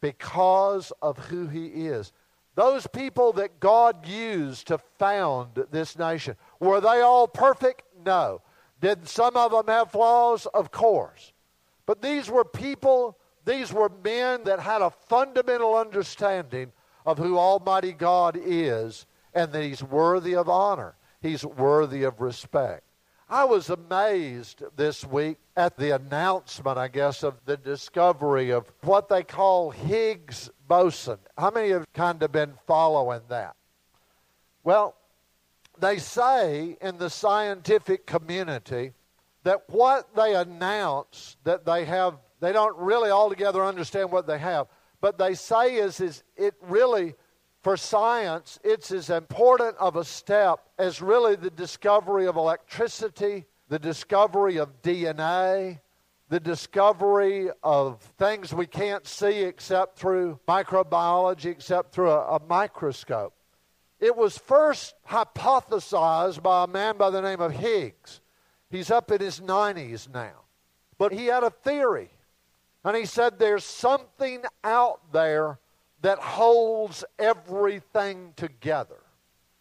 because 0.00 0.92
of 1.02 1.18
who 1.18 1.46
he 1.46 1.66
is. 1.86 2.12
Those 2.54 2.86
people 2.86 3.32
that 3.32 3.58
God 3.58 4.06
used 4.06 4.68
to 4.68 4.78
found 4.78 5.64
this 5.72 5.98
nation, 5.98 6.36
were 6.60 6.80
they 6.80 7.00
all 7.00 7.26
perfect? 7.26 7.82
No. 8.04 8.42
Did 8.80 9.08
some 9.08 9.36
of 9.36 9.50
them 9.50 9.66
have 9.66 9.90
flaws? 9.90 10.46
Of 10.46 10.70
course. 10.70 11.32
But 11.86 12.00
these 12.00 12.30
were 12.30 12.44
people, 12.44 13.18
these 13.44 13.72
were 13.72 13.90
men 14.04 14.44
that 14.44 14.60
had 14.60 14.82
a 14.82 14.90
fundamental 14.90 15.76
understanding 15.76 16.72
of 17.04 17.18
who 17.18 17.38
Almighty 17.38 17.92
God 17.92 18.38
is 18.40 19.06
and 19.34 19.52
that 19.52 19.62
He's 19.62 19.82
worthy 19.82 20.34
of 20.34 20.48
honor. 20.48 20.94
He's 21.20 21.44
worthy 21.44 22.04
of 22.04 22.20
respect. 22.20 22.83
I 23.28 23.44
was 23.44 23.70
amazed 23.70 24.62
this 24.76 25.04
week 25.04 25.38
at 25.56 25.76
the 25.76 25.94
announcement, 25.94 26.76
I 26.76 26.88
guess, 26.88 27.22
of 27.22 27.40
the 27.46 27.56
discovery 27.56 28.50
of 28.50 28.70
what 28.82 29.08
they 29.08 29.22
call 29.22 29.70
Higgs 29.70 30.50
boson. 30.68 31.18
How 31.38 31.50
many 31.50 31.70
have 31.70 31.90
kind 31.94 32.22
of 32.22 32.32
been 32.32 32.54
following 32.66 33.22
that? 33.28 33.56
Well, 34.62 34.94
they 35.78 35.98
say 35.98 36.76
in 36.80 36.98
the 36.98 37.10
scientific 37.10 38.06
community 38.06 38.92
that 39.42 39.62
what 39.68 40.14
they 40.14 40.34
announce 40.34 41.36
that 41.44 41.64
they 41.64 41.84
have, 41.86 42.18
they 42.40 42.52
don't 42.52 42.76
really 42.76 43.10
altogether 43.10 43.64
understand 43.64 44.12
what 44.12 44.26
they 44.26 44.38
have, 44.38 44.66
but 45.00 45.18
they 45.18 45.34
say 45.34 45.76
is, 45.76 46.00
is 46.00 46.22
it 46.36 46.54
really, 46.62 47.14
for 47.64 47.78
science, 47.78 48.60
it's 48.62 48.92
as 48.92 49.08
important 49.08 49.74
of 49.78 49.96
a 49.96 50.04
step 50.04 50.60
as 50.78 51.00
really 51.00 51.34
the 51.34 51.50
discovery 51.50 52.26
of 52.26 52.36
electricity, 52.36 53.46
the 53.68 53.78
discovery 53.78 54.58
of 54.58 54.82
DNA, 54.82 55.80
the 56.28 56.38
discovery 56.38 57.48
of 57.62 58.02
things 58.18 58.52
we 58.52 58.66
can't 58.66 59.06
see 59.06 59.44
except 59.44 59.98
through 59.98 60.38
microbiology, 60.46 61.46
except 61.46 61.94
through 61.94 62.10
a, 62.10 62.36
a 62.36 62.42
microscope. 62.46 63.32
It 63.98 64.14
was 64.14 64.36
first 64.36 64.94
hypothesized 65.08 66.42
by 66.42 66.64
a 66.64 66.66
man 66.66 66.98
by 66.98 67.08
the 67.08 67.22
name 67.22 67.40
of 67.40 67.52
Higgs. 67.52 68.20
He's 68.68 68.90
up 68.90 69.10
in 69.10 69.22
his 69.22 69.40
90s 69.40 70.12
now. 70.12 70.42
But 70.98 71.12
he 71.12 71.26
had 71.26 71.42
a 71.42 71.50
theory. 71.50 72.10
And 72.84 72.94
he 72.94 73.06
said 73.06 73.38
there's 73.38 73.64
something 73.64 74.42
out 74.62 75.00
there 75.12 75.58
that 76.04 76.18
holds 76.18 77.02
everything 77.18 78.34
together. 78.36 79.00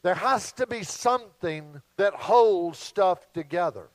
There 0.02 0.14
has 0.14 0.52
to 0.54 0.68
be 0.68 0.84
something 0.84 1.82
that 1.96 2.14
holds 2.14 2.80
stuff 2.80 3.32
together. 3.32 3.88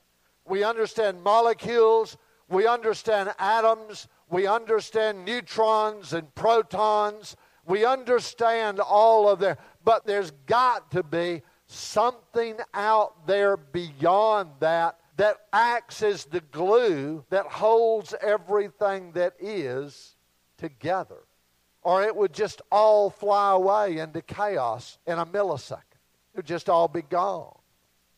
We 0.46 0.64
understand 0.64 1.22
molecules, 1.22 2.16
we 2.48 2.66
understand 2.66 3.34
atoms, 3.38 4.08
we 4.30 4.46
understand 4.46 5.26
neutrons 5.26 6.14
and 6.14 6.34
protons, 6.34 7.36
we 7.66 7.84
understand 7.84 8.80
all 8.80 9.28
of 9.28 9.40
that. 9.40 9.60
But 9.84 10.06
there's 10.06 10.30
got 10.46 10.90
to 10.92 11.02
be 11.02 11.42
something 11.66 12.56
out 12.72 13.26
there 13.26 13.58
beyond 13.58 14.52
that 14.60 14.98
that 15.18 15.36
acts 15.52 16.02
as 16.02 16.24
the 16.24 16.40
glue 16.40 17.26
that 17.28 17.44
holds 17.44 18.14
everything 18.22 19.12
that 19.12 19.34
is 19.38 20.16
together. 20.56 21.27
Or 21.82 22.02
it 22.02 22.14
would 22.14 22.32
just 22.32 22.60
all 22.70 23.10
fly 23.10 23.52
away 23.52 23.98
into 23.98 24.20
chaos 24.22 24.98
in 25.06 25.18
a 25.18 25.26
millisecond. 25.26 25.82
It 26.34 26.36
would 26.36 26.46
just 26.46 26.68
all 26.68 26.88
be 26.88 27.02
gone. 27.02 27.56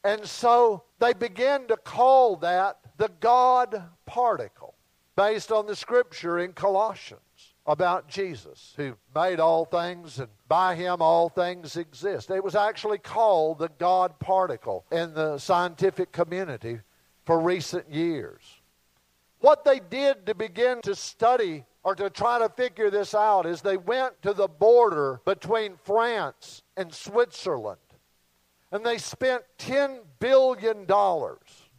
And 0.03 0.25
so 0.27 0.85
they 0.99 1.13
began 1.13 1.67
to 1.69 1.77
call 1.77 2.37
that 2.37 2.79
the 2.97 3.11
God 3.21 3.83
particle, 4.07 4.75
based 5.15 5.53
on 5.53 5.67
the 5.67 5.77
scripture 5.77 6.39
in 6.39 6.53
Colossians 6.53 7.21
about 7.67 8.09
Jesus, 8.09 8.73
who 8.77 8.97
made 9.15 9.39
all 9.39 9.65
things, 9.65 10.19
and 10.19 10.29
by 10.49 10.75
him 10.75 11.03
all 11.03 11.29
things 11.29 11.77
exist. 11.77 12.31
It 12.31 12.43
was 12.43 12.55
actually 12.55 12.99
called 12.99 13.59
the 13.59 13.71
God 13.79 14.19
particle 14.19 14.85
in 14.91 15.15
the 15.15 15.39
scientific 15.39 16.11
community 16.13 16.81
for 17.27 17.39
recent 17.39 17.91
years. 17.91 18.41
What 19.41 19.65
they 19.65 19.81
did 19.81 20.27
to 20.27 20.35
begin 20.35 20.81
to 20.83 20.95
study 20.95 21.65
or 21.83 21.95
to 21.95 22.11
try 22.11 22.39
to 22.39 22.49
figure 22.49 22.91
this 22.91 23.15
out 23.15 23.47
is 23.47 23.63
they 23.63 23.77
went 23.77 24.21
to 24.23 24.33
the 24.33 24.49
border 24.49 25.21
between 25.25 25.77
France 25.77 26.63
and 26.77 26.93
Switzerland 26.93 27.79
and 28.73 28.85
they 28.85 28.99
spent 28.99 29.43
$10 29.59 30.01
billion 30.19 30.87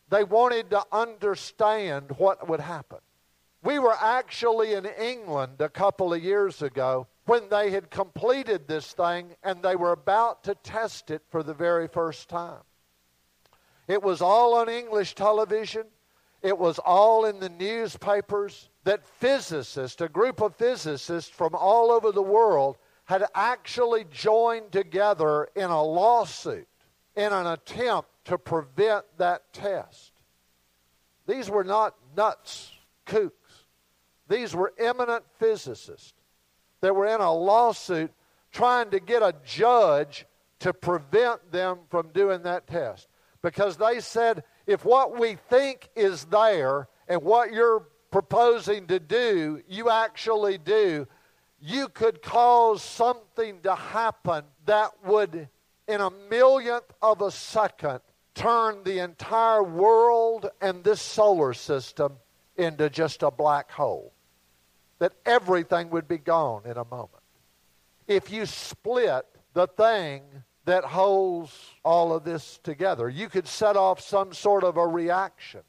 they 0.10 0.24
wanted 0.24 0.70
to 0.70 0.86
understand 0.91 2.12
what 2.18 2.48
would 2.48 2.60
happen. 2.60 3.00
We 3.64 3.80
were 3.80 3.96
actually 4.00 4.74
in 4.74 4.86
England 4.86 5.60
a 5.60 5.70
couple 5.70 6.14
of 6.14 6.24
years 6.24 6.62
ago 6.62 7.08
when 7.26 7.50
they 7.50 7.72
had 7.72 7.89
completed 7.89 8.68
this 8.68 8.91
thing 8.91 9.36
and 9.41 9.64
they 9.64 9.76
were 9.76 9.94
about 9.94 10.44
to 10.44 10.56
test 10.56 11.10
it 11.10 11.24
for 11.30 11.41
the 11.41 11.54
very 11.54 11.88
first 11.88 12.30
time. 12.30 12.62
It 13.88 14.04
was 14.04 14.22
all 14.22 14.54
on 14.56 14.70
English 14.70 15.16
television. 15.16 15.86
It 16.41 16.58
was 16.58 16.78
all 16.80 17.26
in 17.26 17.39
the 17.39 17.50
newspapers 17.50 18.70
that 18.84 19.06
physicists, 19.06 20.02
a 20.02 20.10
group 20.10 20.41
of 20.41 20.56
physicists 20.56 21.32
from 21.32 21.56
all 21.56 21.89
over 21.89 22.12
the 22.12 22.22
world, 22.22 22.78
had 23.06 23.26
actually 23.34 24.06
joined 24.12 24.72
together 24.72 25.48
in 25.56 25.70
a 25.70 25.84
lawsuit 25.84 26.68
in 27.16 27.32
an 27.32 27.47
attempt 27.47 28.09
to 28.26 28.38
prevent 28.38 29.05
that 29.18 29.53
test. 29.53 30.11
These 31.28 31.49
were 31.49 31.64
not 31.64 31.95
nuts, 32.16 32.72
kooks. 33.05 33.32
These 34.28 34.55
were 34.55 34.74
eminent 34.78 35.24
physicists 35.38 36.14
that 36.82 36.95
were 36.95 37.07
in 37.07 37.22
a 37.22 37.34
lawsuit 37.34 38.11
trying 38.51 38.89
to 38.91 38.99
get 38.99 39.22
a 39.22 39.34
judge 39.45 40.26
to 40.59 40.74
prevent 40.74 41.51
them 41.51 41.80
from 41.89 42.09
doing 42.09 42.43
that 42.43 42.68
test. 42.68 43.07
Because 43.41 43.78
they 43.78 43.99
said, 43.99 44.43
if 44.66 44.86
what 44.86 45.20
we 45.20 45.36
think 45.49 45.89
is 45.95 46.26
there 46.26 46.88
and 47.07 47.22
what 47.22 47.51
you're 47.51 47.88
proposing 48.11 48.88
to 48.88 48.99
do, 48.99 49.61
you 49.68 49.89
actually 49.89 50.57
do, 50.57 51.07
you 51.59 51.89
could 51.89 52.22
cause 52.22 52.82
something 52.82 53.59
to 53.61 53.76
happen 53.76 54.43
that 54.66 54.91
would 55.05 55.49
in 55.88 56.02
a 56.02 56.10
millionth 56.30 56.92
of 57.02 57.22
a 57.22 57.32
second, 57.32 58.00
turn 58.36 58.84
the 58.84 59.00
entire 59.00 59.64
world 59.64 60.50
and 60.62 60.84
this 60.84 61.02
solar 61.02 61.54
system 61.54 62.14
into 62.56 62.90
just 62.90 63.24
a 63.24 63.32
black 63.32 63.72
hole. 63.72 64.14
That 65.00 65.14
everything 65.26 65.90
would 65.90 66.08
be 66.08 66.18
gone 66.18 66.64
in 66.66 66.78
a 66.78 66.86
moment. 66.86 67.24
If 68.08 68.32
you 68.32 68.46
split 68.46 69.26
the 69.54 69.68
thing 69.68 70.24
that 70.66 70.86
holds 70.86 71.54
all 71.84 72.14
of 72.14 72.24
this 72.24 72.60
together, 72.64 73.10
you 73.10 73.28
could 73.28 73.48
set 73.48 73.76
off 73.76 74.00
some 74.00 74.34
sort 74.34 74.64
of 74.64 74.78
a 74.78 74.88
reaction 74.88 75.62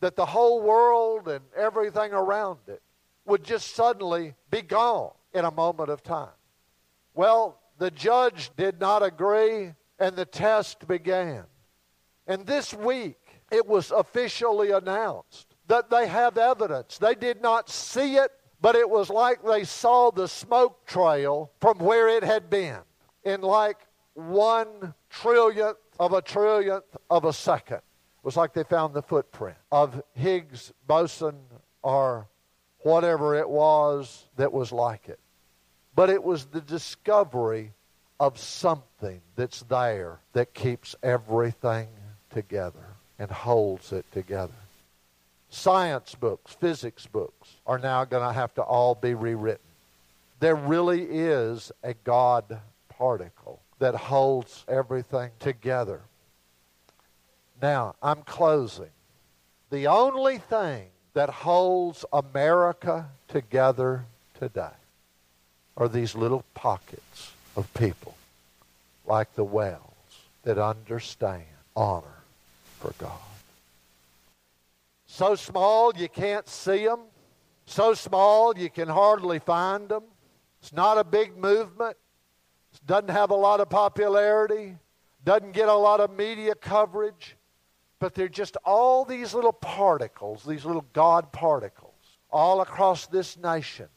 that 0.00 0.16
the 0.16 0.26
whole 0.26 0.60
world 0.60 1.28
and 1.28 1.44
everything 1.56 2.12
around 2.12 2.58
it 2.66 2.82
would 3.24 3.42
just 3.42 3.74
suddenly 3.74 4.34
be 4.50 4.60
gone 4.60 5.12
in 5.32 5.44
a 5.44 5.50
moment 5.50 5.88
of 5.88 6.02
time. 6.02 6.28
Well, 7.14 7.58
the 7.78 7.90
judge 7.90 8.50
did 8.56 8.80
not 8.80 9.02
agree, 9.02 9.72
and 9.98 10.16
the 10.16 10.24
test 10.24 10.86
began. 10.86 11.44
And 12.26 12.46
this 12.46 12.72
week, 12.72 13.18
it 13.50 13.66
was 13.66 13.90
officially 13.90 14.70
announced 14.70 15.54
that 15.66 15.90
they 15.90 16.06
have 16.06 16.38
evidence. 16.38 16.98
They 16.98 17.14
did 17.14 17.42
not 17.42 17.68
see 17.68 18.16
it, 18.16 18.30
but 18.60 18.74
it 18.76 18.88
was 18.88 19.10
like 19.10 19.42
they 19.42 19.64
saw 19.64 20.10
the 20.10 20.28
smoke 20.28 20.86
trail 20.86 21.50
from 21.60 21.78
where 21.78 22.08
it 22.08 22.22
had 22.22 22.48
been 22.48 22.80
in 23.24 23.40
like 23.40 23.78
one 24.14 24.94
trillionth 25.10 25.76
of 25.98 26.12
a 26.12 26.22
trillionth 26.22 26.82
of 27.10 27.24
a 27.24 27.32
second. 27.32 27.78
It 27.78 28.24
was 28.24 28.36
like 28.36 28.54
they 28.54 28.64
found 28.64 28.94
the 28.94 29.02
footprint 29.02 29.56
of 29.70 30.02
Higgs 30.14 30.72
boson 30.86 31.38
or 31.82 32.28
whatever 32.78 33.34
it 33.34 33.48
was 33.48 34.28
that 34.36 34.52
was 34.52 34.72
like 34.72 35.08
it 35.08 35.18
but 35.94 36.10
it 36.10 36.22
was 36.22 36.46
the 36.46 36.60
discovery 36.60 37.72
of 38.18 38.38
something 38.38 39.20
that's 39.36 39.60
there 39.62 40.18
that 40.32 40.54
keeps 40.54 40.94
everything 41.02 41.88
together 42.30 42.84
and 43.18 43.30
holds 43.30 43.92
it 43.92 44.10
together. 44.12 44.54
Science 45.50 46.14
books, 46.14 46.52
physics 46.54 47.06
books 47.06 47.56
are 47.66 47.78
now 47.78 48.04
going 48.04 48.26
to 48.26 48.32
have 48.32 48.54
to 48.54 48.62
all 48.62 48.94
be 48.94 49.14
rewritten. 49.14 49.60
There 50.40 50.56
really 50.56 51.02
is 51.02 51.70
a 51.82 51.94
God 51.94 52.60
particle 52.88 53.60
that 53.78 53.94
holds 53.94 54.64
everything 54.68 55.30
together. 55.38 56.02
Now, 57.62 57.94
I'm 58.02 58.22
closing. 58.22 58.90
The 59.70 59.86
only 59.86 60.38
thing 60.38 60.88
that 61.14 61.30
holds 61.30 62.04
America 62.12 63.08
together 63.28 64.06
today 64.38 64.74
are 65.76 65.88
these 65.88 66.14
little 66.14 66.44
pockets 66.54 67.32
of 67.56 67.72
people 67.74 68.14
like 69.06 69.34
the 69.34 69.44
Wells 69.44 69.80
that 70.42 70.58
understand 70.58 71.44
honor 71.76 72.22
for 72.78 72.92
God. 72.98 73.12
So 75.06 75.34
small 75.34 75.92
you 75.96 76.08
can't 76.08 76.48
see 76.48 76.84
them. 76.84 77.00
So 77.66 77.94
small 77.94 78.56
you 78.56 78.70
can 78.70 78.88
hardly 78.88 79.38
find 79.38 79.88
them. 79.88 80.04
It's 80.60 80.72
not 80.72 80.98
a 80.98 81.04
big 81.04 81.36
movement. 81.36 81.96
It 82.72 82.86
doesn't 82.86 83.10
have 83.10 83.30
a 83.30 83.34
lot 83.34 83.60
of 83.60 83.68
popularity. 83.68 84.76
Doesn't 85.24 85.52
get 85.52 85.68
a 85.68 85.74
lot 85.74 86.00
of 86.00 86.14
media 86.16 86.54
coverage. 86.54 87.36
But 87.98 88.14
they're 88.14 88.28
just 88.28 88.56
all 88.64 89.04
these 89.04 89.34
little 89.34 89.52
particles, 89.52 90.44
these 90.44 90.64
little 90.64 90.84
God 90.92 91.32
particles, 91.32 91.92
all 92.30 92.60
across 92.60 93.06
this 93.06 93.36
nation 93.36 93.88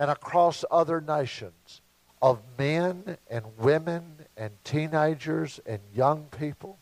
and 0.00 0.10
across 0.10 0.64
other 0.70 1.00
nations 1.00 1.80
of 2.20 2.40
men 2.58 3.16
and 3.30 3.44
women 3.58 4.02
and 4.36 4.50
teenagers 4.64 5.60
and 5.66 5.78
young 5.94 6.26
people 6.36 6.78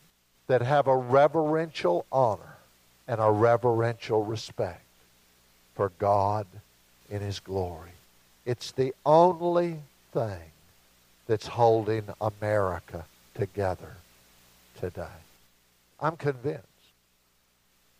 that 0.46 0.62
have 0.62 0.86
a 0.86 0.96
reverential 0.96 2.06
honor 2.10 2.56
and 3.06 3.20
a 3.20 3.30
reverential 3.30 4.24
respect 4.24 4.84
for 5.74 5.90
God 5.98 6.46
in 7.10 7.20
His 7.20 7.40
glory. 7.40 7.90
It's 8.46 8.72
the 8.72 8.94
only 9.04 9.76
thing 10.12 10.52
that's 11.26 11.46
holding 11.46 12.04
America 12.20 13.04
together 13.34 13.96
today. 14.80 15.18
I'm 16.00 16.16
convinced. 16.16 16.64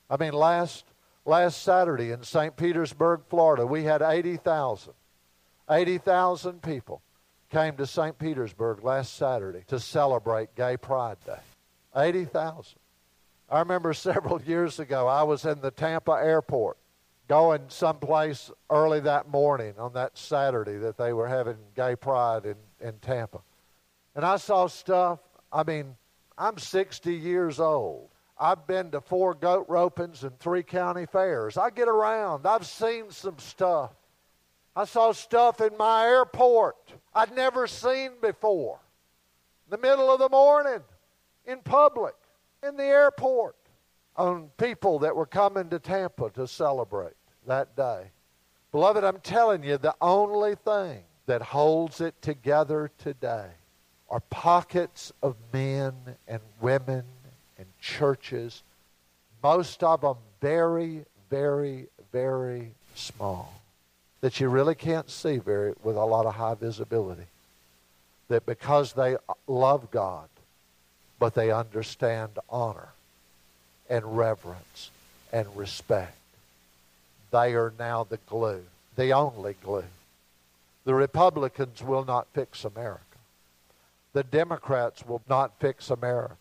I 0.08 0.16
mean, 0.16 0.32
last 0.32 0.84
Last 1.28 1.62
Saturday 1.62 2.10
in 2.10 2.22
St. 2.22 2.56
Petersburg, 2.56 3.20
Florida, 3.28 3.66
we 3.66 3.84
had 3.84 4.00
80,000. 4.00 4.94
80,000 5.70 6.62
people 6.62 7.02
came 7.50 7.76
to 7.76 7.86
St. 7.86 8.18
Petersburg 8.18 8.84
last 8.84 9.14
Saturday 9.14 9.64
to 9.68 9.78
celebrate 9.80 10.54
Gay 10.54 10.76
Pride 10.76 11.18
Day. 11.24 11.40
80,000. 11.96 12.78
I 13.50 13.60
remember 13.60 13.92
several 13.94 14.40
years 14.42 14.78
ago, 14.78 15.06
I 15.06 15.22
was 15.22 15.44
in 15.44 15.60
the 15.60 15.70
Tampa 15.70 16.12
airport 16.12 16.78
going 17.28 17.62
someplace 17.68 18.50
early 18.70 19.00
that 19.00 19.28
morning 19.28 19.74
on 19.78 19.92
that 19.92 20.16
Saturday 20.16 20.78
that 20.78 20.96
they 20.96 21.12
were 21.12 21.28
having 21.28 21.56
Gay 21.76 21.94
Pride 21.94 22.46
in, 22.46 22.56
in 22.80 22.98
Tampa. 23.00 23.40
And 24.14 24.24
I 24.24 24.36
saw 24.36 24.66
stuff. 24.66 25.20
I 25.52 25.62
mean, 25.62 25.94
I'm 26.36 26.58
60 26.58 27.14
years 27.14 27.60
old. 27.60 28.08
I've 28.40 28.66
been 28.66 28.90
to 28.92 29.00
four 29.00 29.34
goat 29.34 29.68
ropings 29.68 30.22
and 30.22 30.38
three 30.38 30.62
county 30.62 31.06
fairs. 31.06 31.58
I 31.58 31.70
get 31.70 31.88
around. 31.88 32.46
I've 32.46 32.66
seen 32.66 33.10
some 33.10 33.38
stuff. 33.38 33.90
I 34.78 34.84
saw 34.84 35.10
stuff 35.10 35.60
in 35.60 35.76
my 35.76 36.06
airport 36.06 36.76
I'd 37.12 37.34
never 37.34 37.66
seen 37.66 38.12
before. 38.22 38.78
In 39.66 39.72
the 39.72 39.88
middle 39.88 40.08
of 40.08 40.20
the 40.20 40.28
morning, 40.28 40.84
in 41.46 41.58
public, 41.62 42.14
in 42.62 42.76
the 42.76 42.84
airport, 42.84 43.56
on 44.14 44.50
people 44.56 45.00
that 45.00 45.16
were 45.16 45.26
coming 45.26 45.68
to 45.70 45.80
Tampa 45.80 46.30
to 46.30 46.46
celebrate 46.46 47.16
that 47.48 47.74
day. 47.74 48.04
Beloved, 48.70 49.02
I'm 49.02 49.18
telling 49.18 49.64
you, 49.64 49.78
the 49.78 49.96
only 50.00 50.54
thing 50.54 51.02
that 51.26 51.42
holds 51.42 52.00
it 52.00 52.14
together 52.22 52.88
today 52.98 53.48
are 54.08 54.20
pockets 54.30 55.12
of 55.24 55.34
men 55.52 55.92
and 56.28 56.40
women 56.60 57.02
and 57.58 57.66
churches, 57.80 58.62
most 59.42 59.82
of 59.82 60.02
them 60.02 60.18
very, 60.40 61.04
very, 61.28 61.88
very 62.12 62.70
small 62.94 63.57
that 64.20 64.40
you 64.40 64.48
really 64.48 64.74
can't 64.74 65.10
see 65.10 65.38
very 65.38 65.74
with 65.82 65.96
a 65.96 66.04
lot 66.04 66.26
of 66.26 66.34
high 66.34 66.54
visibility. 66.54 67.26
That 68.28 68.44
because 68.44 68.92
they 68.92 69.16
love 69.46 69.90
God, 69.90 70.28
but 71.18 71.34
they 71.34 71.50
understand 71.50 72.38
honor 72.50 72.88
and 73.88 74.18
reverence 74.18 74.90
and 75.32 75.46
respect, 75.56 76.16
they 77.30 77.54
are 77.54 77.72
now 77.78 78.04
the 78.04 78.18
glue, 78.28 78.64
the 78.96 79.12
only 79.12 79.54
glue. 79.62 79.84
The 80.84 80.94
Republicans 80.94 81.82
will 81.82 82.04
not 82.04 82.26
fix 82.32 82.64
America. 82.64 83.02
The 84.14 84.24
Democrats 84.24 85.06
will 85.06 85.22
not 85.28 85.52
fix 85.60 85.90
America. 85.90 86.36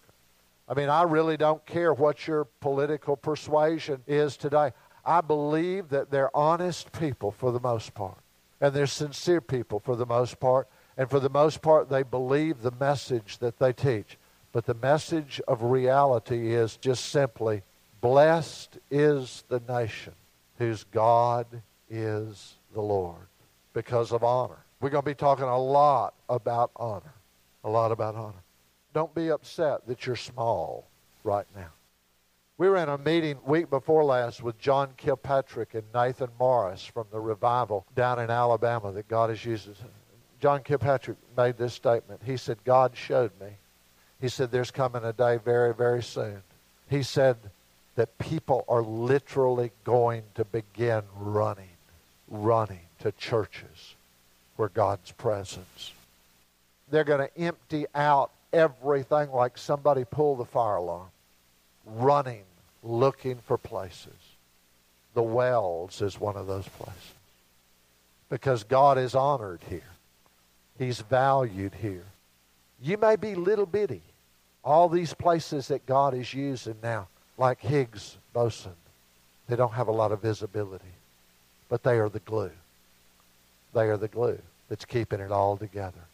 I 0.69 0.73
mean, 0.73 0.89
I 0.89 1.03
really 1.03 1.37
don't 1.37 1.65
care 1.65 1.93
what 1.93 2.27
your 2.27 2.45
political 2.59 3.15
persuasion 3.15 4.01
is 4.07 4.35
today. 4.35 4.71
I 5.07 5.21
believe 5.21 5.87
that 5.89 6.11
they're 6.11 6.35
honest 6.35 6.91
people 6.91 7.31
for 7.31 7.53
the 7.53 7.61
most 7.61 7.93
part, 7.93 8.17
and 8.59 8.73
they're 8.73 8.85
sincere 8.85 9.39
people 9.39 9.79
for 9.79 9.95
the 9.95 10.05
most 10.05 10.37
part, 10.39 10.67
and 10.97 11.09
for 11.09 11.21
the 11.21 11.29
most 11.29 11.61
part, 11.61 11.89
they 11.89 12.03
believe 12.03 12.61
the 12.61 12.73
message 12.77 13.37
that 13.37 13.57
they 13.57 13.71
teach. 13.71 14.17
But 14.51 14.65
the 14.65 14.73
message 14.73 15.39
of 15.47 15.63
reality 15.63 16.53
is 16.53 16.75
just 16.75 17.05
simply 17.05 17.61
blessed 18.01 18.79
is 18.91 19.45
the 19.47 19.61
nation 19.69 20.13
whose 20.57 20.83
God 20.85 21.45
is 21.89 22.55
the 22.73 22.81
Lord 22.81 23.27
because 23.73 24.11
of 24.11 24.23
honor. 24.23 24.57
We're 24.81 24.89
going 24.89 25.03
to 25.03 25.09
be 25.09 25.15
talking 25.15 25.45
a 25.45 25.57
lot 25.57 26.15
about 26.27 26.71
honor. 26.75 27.13
A 27.63 27.69
lot 27.69 27.91
about 27.91 28.15
honor. 28.15 28.43
Don't 28.93 29.13
be 29.13 29.29
upset 29.29 29.87
that 29.87 30.05
you're 30.05 30.15
small 30.15 30.85
right 31.23 31.45
now. 31.55 31.69
We 32.57 32.69
were 32.69 32.77
in 32.77 32.89
a 32.89 32.97
meeting 32.97 33.37
week 33.45 33.69
before 33.69 34.03
last 34.03 34.41
with 34.41 34.57
John 34.57 34.89
Kilpatrick 34.97 35.75
and 35.75 35.83
Nathan 35.93 36.29
Morris 36.39 36.83
from 36.83 37.05
the 37.11 37.19
revival 37.19 37.85
down 37.95 38.19
in 38.19 38.31
Alabama 38.31 38.91
that 38.93 39.07
God 39.07 39.29
is 39.29 39.45
using. 39.45 39.75
John 40.39 40.63
Kilpatrick 40.63 41.17
made 41.35 41.57
this 41.57 41.75
statement. 41.75 42.21
He 42.25 42.35
said, 42.35 42.57
God 42.63 42.97
showed 42.97 43.31
me. 43.39 43.49
He 44.19 44.27
said, 44.27 44.49
there's 44.49 44.71
coming 44.71 45.03
a 45.03 45.13
day 45.13 45.37
very, 45.37 45.71
very 45.71 46.01
soon. 46.01 46.41
He 46.89 47.03
said 47.03 47.37
that 47.95 48.17
people 48.17 48.65
are 48.67 48.81
literally 48.81 49.71
going 49.83 50.23
to 50.33 50.43
begin 50.43 51.03
running, 51.15 51.69
running 52.27 52.87
to 53.01 53.11
churches 53.11 53.93
where 54.55 54.69
God's 54.69 55.11
presence. 55.11 55.91
They're 56.89 57.03
going 57.03 57.27
to 57.27 57.37
empty 57.39 57.85
out 57.93 58.31
everything 58.51 59.31
like 59.31 59.59
somebody 59.59 60.05
pulled 60.05 60.39
the 60.39 60.45
fire 60.45 60.77
alarm 60.77 61.09
running, 61.95 62.43
looking 62.87 63.37
for 63.45 63.57
places. 63.57 64.13
The 65.13 65.23
wells 65.23 66.01
is 66.01 66.19
one 66.19 66.35
of 66.35 66.47
those 66.47 66.67
places. 66.67 67.13
Because 68.29 68.63
God 68.63 68.97
is 68.97 69.15
honored 69.15 69.61
here. 69.69 69.81
He's 70.77 71.01
valued 71.01 71.73
here. 71.73 72.05
You 72.81 72.97
may 72.97 73.15
be 73.15 73.35
little 73.35 73.65
bitty. 73.65 74.01
All 74.63 74.89
these 74.89 75.13
places 75.13 75.69
that 75.69 75.85
God 75.85 76.13
is 76.13 76.33
using 76.33 76.75
now, 76.83 77.07
like 77.37 77.61
Higgs 77.61 78.17
Boson, 78.33 78.73
they 79.47 79.55
don't 79.55 79.73
have 79.73 79.87
a 79.87 79.93
lot 79.93 80.11
of 80.11 80.21
visibility. 80.21 80.83
But 81.69 81.83
they 81.83 81.97
are 81.99 82.09
the 82.09 82.19
glue. 82.19 82.51
They 83.73 83.87
are 83.87 83.97
the 83.97 84.07
glue 84.07 84.39
that's 84.69 84.85
keeping 84.85 85.19
it 85.19 85.31
all 85.31 85.57
together. 85.57 86.05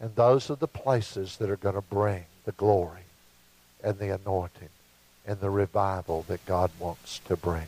And 0.00 0.14
those 0.14 0.50
are 0.50 0.56
the 0.56 0.68
places 0.68 1.36
that 1.38 1.48
are 1.48 1.56
going 1.56 1.74
to 1.74 1.80
bring 1.80 2.24
the 2.44 2.52
glory 2.52 3.02
and 3.82 3.98
the 3.98 4.14
anointing 4.14 4.68
and 5.26 5.40
the 5.40 5.50
revival 5.50 6.24
that 6.28 6.44
God 6.46 6.70
wants 6.78 7.20
to 7.26 7.36
bring. 7.36 7.66